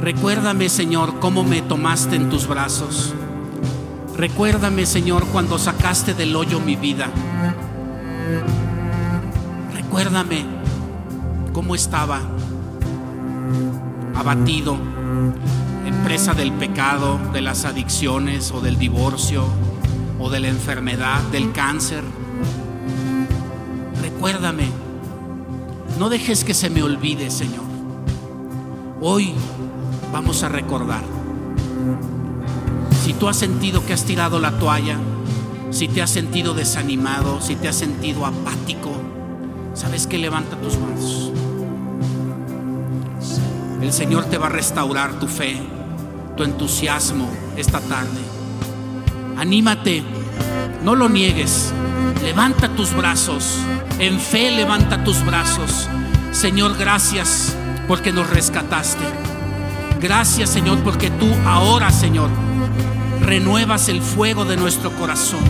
Recuérdame, 0.00 0.70
Señor, 0.70 1.18
cómo 1.20 1.44
me 1.44 1.60
tomaste 1.60 2.16
en 2.16 2.30
tus 2.30 2.46
brazos. 2.46 3.12
Recuérdame, 4.16 4.86
Señor, 4.86 5.26
cuando 5.26 5.58
sacaste 5.58 6.14
del 6.14 6.34
hoyo 6.34 6.58
mi 6.58 6.74
vida. 6.74 7.08
Recuérdame 9.74 10.42
cómo 11.52 11.74
estaba 11.74 12.22
abatido, 14.14 14.78
en 15.84 15.94
presa 16.02 16.32
del 16.32 16.52
pecado, 16.52 17.20
de 17.34 17.42
las 17.42 17.66
adicciones 17.66 18.52
o 18.52 18.62
del 18.62 18.78
divorcio 18.78 19.44
o 20.18 20.30
de 20.30 20.40
la 20.40 20.48
enfermedad, 20.48 21.20
del 21.30 21.52
cáncer. 21.52 22.02
Recuérdame, 24.00 24.70
no 25.98 26.08
dejes 26.08 26.42
que 26.42 26.54
se 26.54 26.70
me 26.70 26.82
olvide, 26.82 27.30
Señor. 27.30 27.64
Hoy 29.02 29.34
vamos 30.10 30.42
a 30.42 30.48
recordar. 30.48 31.02
Si 33.06 33.12
tú 33.12 33.28
has 33.28 33.36
sentido 33.36 33.86
que 33.86 33.92
has 33.92 34.02
tirado 34.02 34.40
la 34.40 34.58
toalla, 34.58 34.96
si 35.70 35.86
te 35.86 36.02
has 36.02 36.10
sentido 36.10 36.54
desanimado, 36.54 37.40
si 37.40 37.54
te 37.54 37.68
has 37.68 37.76
sentido 37.76 38.26
apático, 38.26 38.90
sabes 39.74 40.08
que 40.08 40.18
levanta 40.18 40.56
tus 40.56 40.76
manos. 40.76 41.30
El 43.80 43.92
Señor 43.92 44.24
te 44.24 44.38
va 44.38 44.46
a 44.46 44.48
restaurar 44.48 45.20
tu 45.20 45.28
fe, 45.28 45.56
tu 46.36 46.42
entusiasmo 46.42 47.30
esta 47.56 47.78
tarde. 47.78 48.18
Anímate, 49.38 50.02
no 50.82 50.96
lo 50.96 51.08
niegues. 51.08 51.72
Levanta 52.24 52.70
tus 52.70 52.92
brazos, 52.92 53.60
en 54.00 54.18
fe 54.18 54.50
levanta 54.50 55.04
tus 55.04 55.24
brazos. 55.24 55.88
Señor, 56.32 56.76
gracias 56.76 57.56
porque 57.86 58.12
nos 58.12 58.28
rescataste. 58.28 59.04
Gracias, 60.00 60.50
Señor, 60.50 60.80
porque 60.80 61.08
tú 61.10 61.28
ahora, 61.46 61.92
Señor, 61.92 62.30
renuevas 63.26 63.88
el 63.88 64.00
fuego 64.00 64.44
de 64.44 64.56
nuestro 64.56 64.92
corazón. 64.92 65.40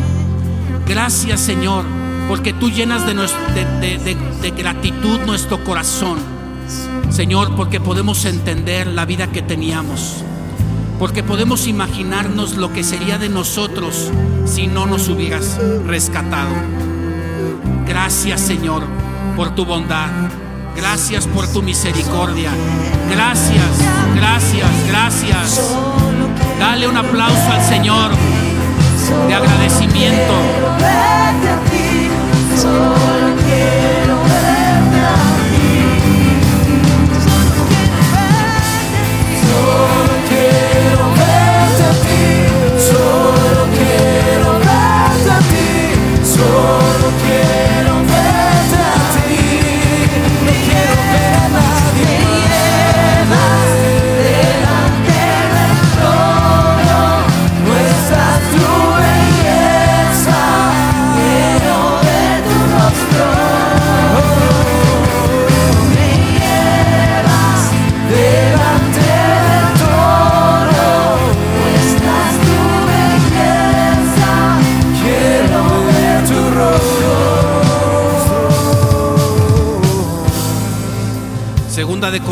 Gracias, 0.88 1.40
Señor, 1.40 1.84
porque 2.28 2.52
tú 2.52 2.70
llenas 2.70 3.02
de, 3.06 4.50
gratitud 4.56 5.20
nuestro 5.20 5.62
corazón. 5.62 6.18
Señor, 7.10 7.54
porque 7.54 7.78
podemos 7.78 8.24
entender 8.24 8.86
la 8.86 9.04
vida 9.04 9.28
que 9.28 9.42
teníamos. 9.42 10.24
Porque 10.98 11.22
podemos 11.22 11.66
imaginarnos 11.66 12.56
lo 12.56 12.72
que 12.72 12.82
sería 12.82 13.18
de 13.18 13.28
nosotros 13.28 14.10
si 14.46 14.66
no 14.66 14.86
nos 14.86 15.08
hubieras 15.08 15.60
rescatado. 15.86 16.54
Gracias, 17.86 18.40
Señor, 18.40 18.84
por 19.36 19.54
tu 19.54 19.66
bondad. 19.66 20.10
Gracias 20.74 21.26
por 21.26 21.46
tu 21.52 21.62
misericordia. 21.62 22.50
Gracias, 23.10 23.78
gracias, 24.14 24.70
gracias. 24.88 26.05
Dale 26.58 26.86
un 26.88 26.96
aplauso 26.96 27.52
al 27.52 27.62
Señor 27.62 28.10
de 29.28 29.34
agradecimiento. 29.34 30.34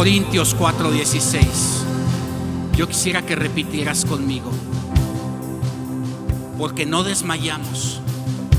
Corintios 0.04 0.54
4:16. 0.54 1.46
Yo 2.76 2.86
quisiera 2.86 3.24
que 3.24 3.36
repitieras 3.36 4.04
conmigo. 4.04 4.50
Porque 6.58 6.84
no 6.84 7.04
desmayamos. 7.04 8.02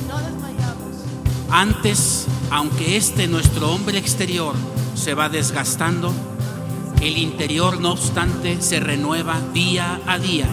No 0.08 0.18
desmayamos. 0.18 1.04
Antes, 1.52 2.26
aunque 2.50 2.98
este 2.98 3.28
nuestro 3.28 3.70
hombre 3.72 4.00
exterior 4.00 4.56
se 4.96 5.14
va 5.14 5.30
desgastando, 5.30 6.12
el 7.00 7.16
interior 7.20 7.80
no 7.80 7.92
obstante 7.92 8.60
se 8.60 8.80
renueva 8.80 9.40
día 9.54 10.02
a 10.08 10.18
día. 10.18 10.48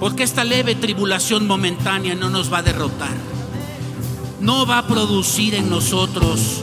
Porque 0.00 0.22
esta 0.22 0.44
leve 0.44 0.76
tribulación 0.76 1.46
momentánea 1.46 2.14
no 2.14 2.30
nos 2.30 2.50
va 2.50 2.60
a 2.60 2.62
derrotar. 2.62 3.14
No 4.40 4.64
va 4.64 4.78
a 4.78 4.86
producir 4.86 5.54
en 5.54 5.68
nosotros 5.68 6.62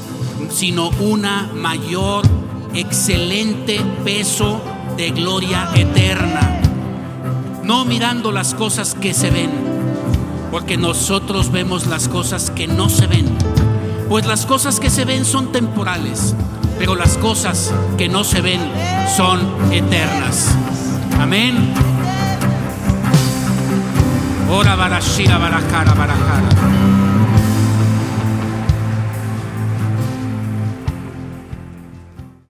sino 0.50 0.90
una 1.00 1.52
mayor, 1.54 2.28
excelente 2.74 3.80
peso 4.04 4.62
de 4.98 5.12
gloria 5.12 5.70
eterna. 5.76 6.62
No 7.64 7.86
mirando 7.86 8.32
las 8.32 8.54
cosas 8.54 8.96
que 8.96 9.14
se 9.14 9.30
ven, 9.30 9.52
porque 10.52 10.78
nosotros 10.78 11.52
vemos 11.52 11.88
las 11.88 12.08
cosas 12.08 12.52
que 12.52 12.68
no 12.68 12.90
se 12.90 13.08
ven. 13.08 13.26
Pues 14.10 14.26
las 14.26 14.46
cosas 14.46 14.80
que 14.80 14.90
se 14.90 15.06
ven 15.06 15.26
son 15.26 15.52
temporales, 15.52 16.36
pero 16.78 16.96
las 16.96 17.18
cosas 17.18 17.74
que 17.98 18.10
no 18.10 18.24
se 18.24 18.42
ven 18.42 18.62
son 19.16 19.40
eternas. 19.72 20.56
Amén. 21.20 21.74
Ora 24.50 24.76
barashira 24.76 25.38
barakara 25.38 25.94
barakara. 25.94 27.03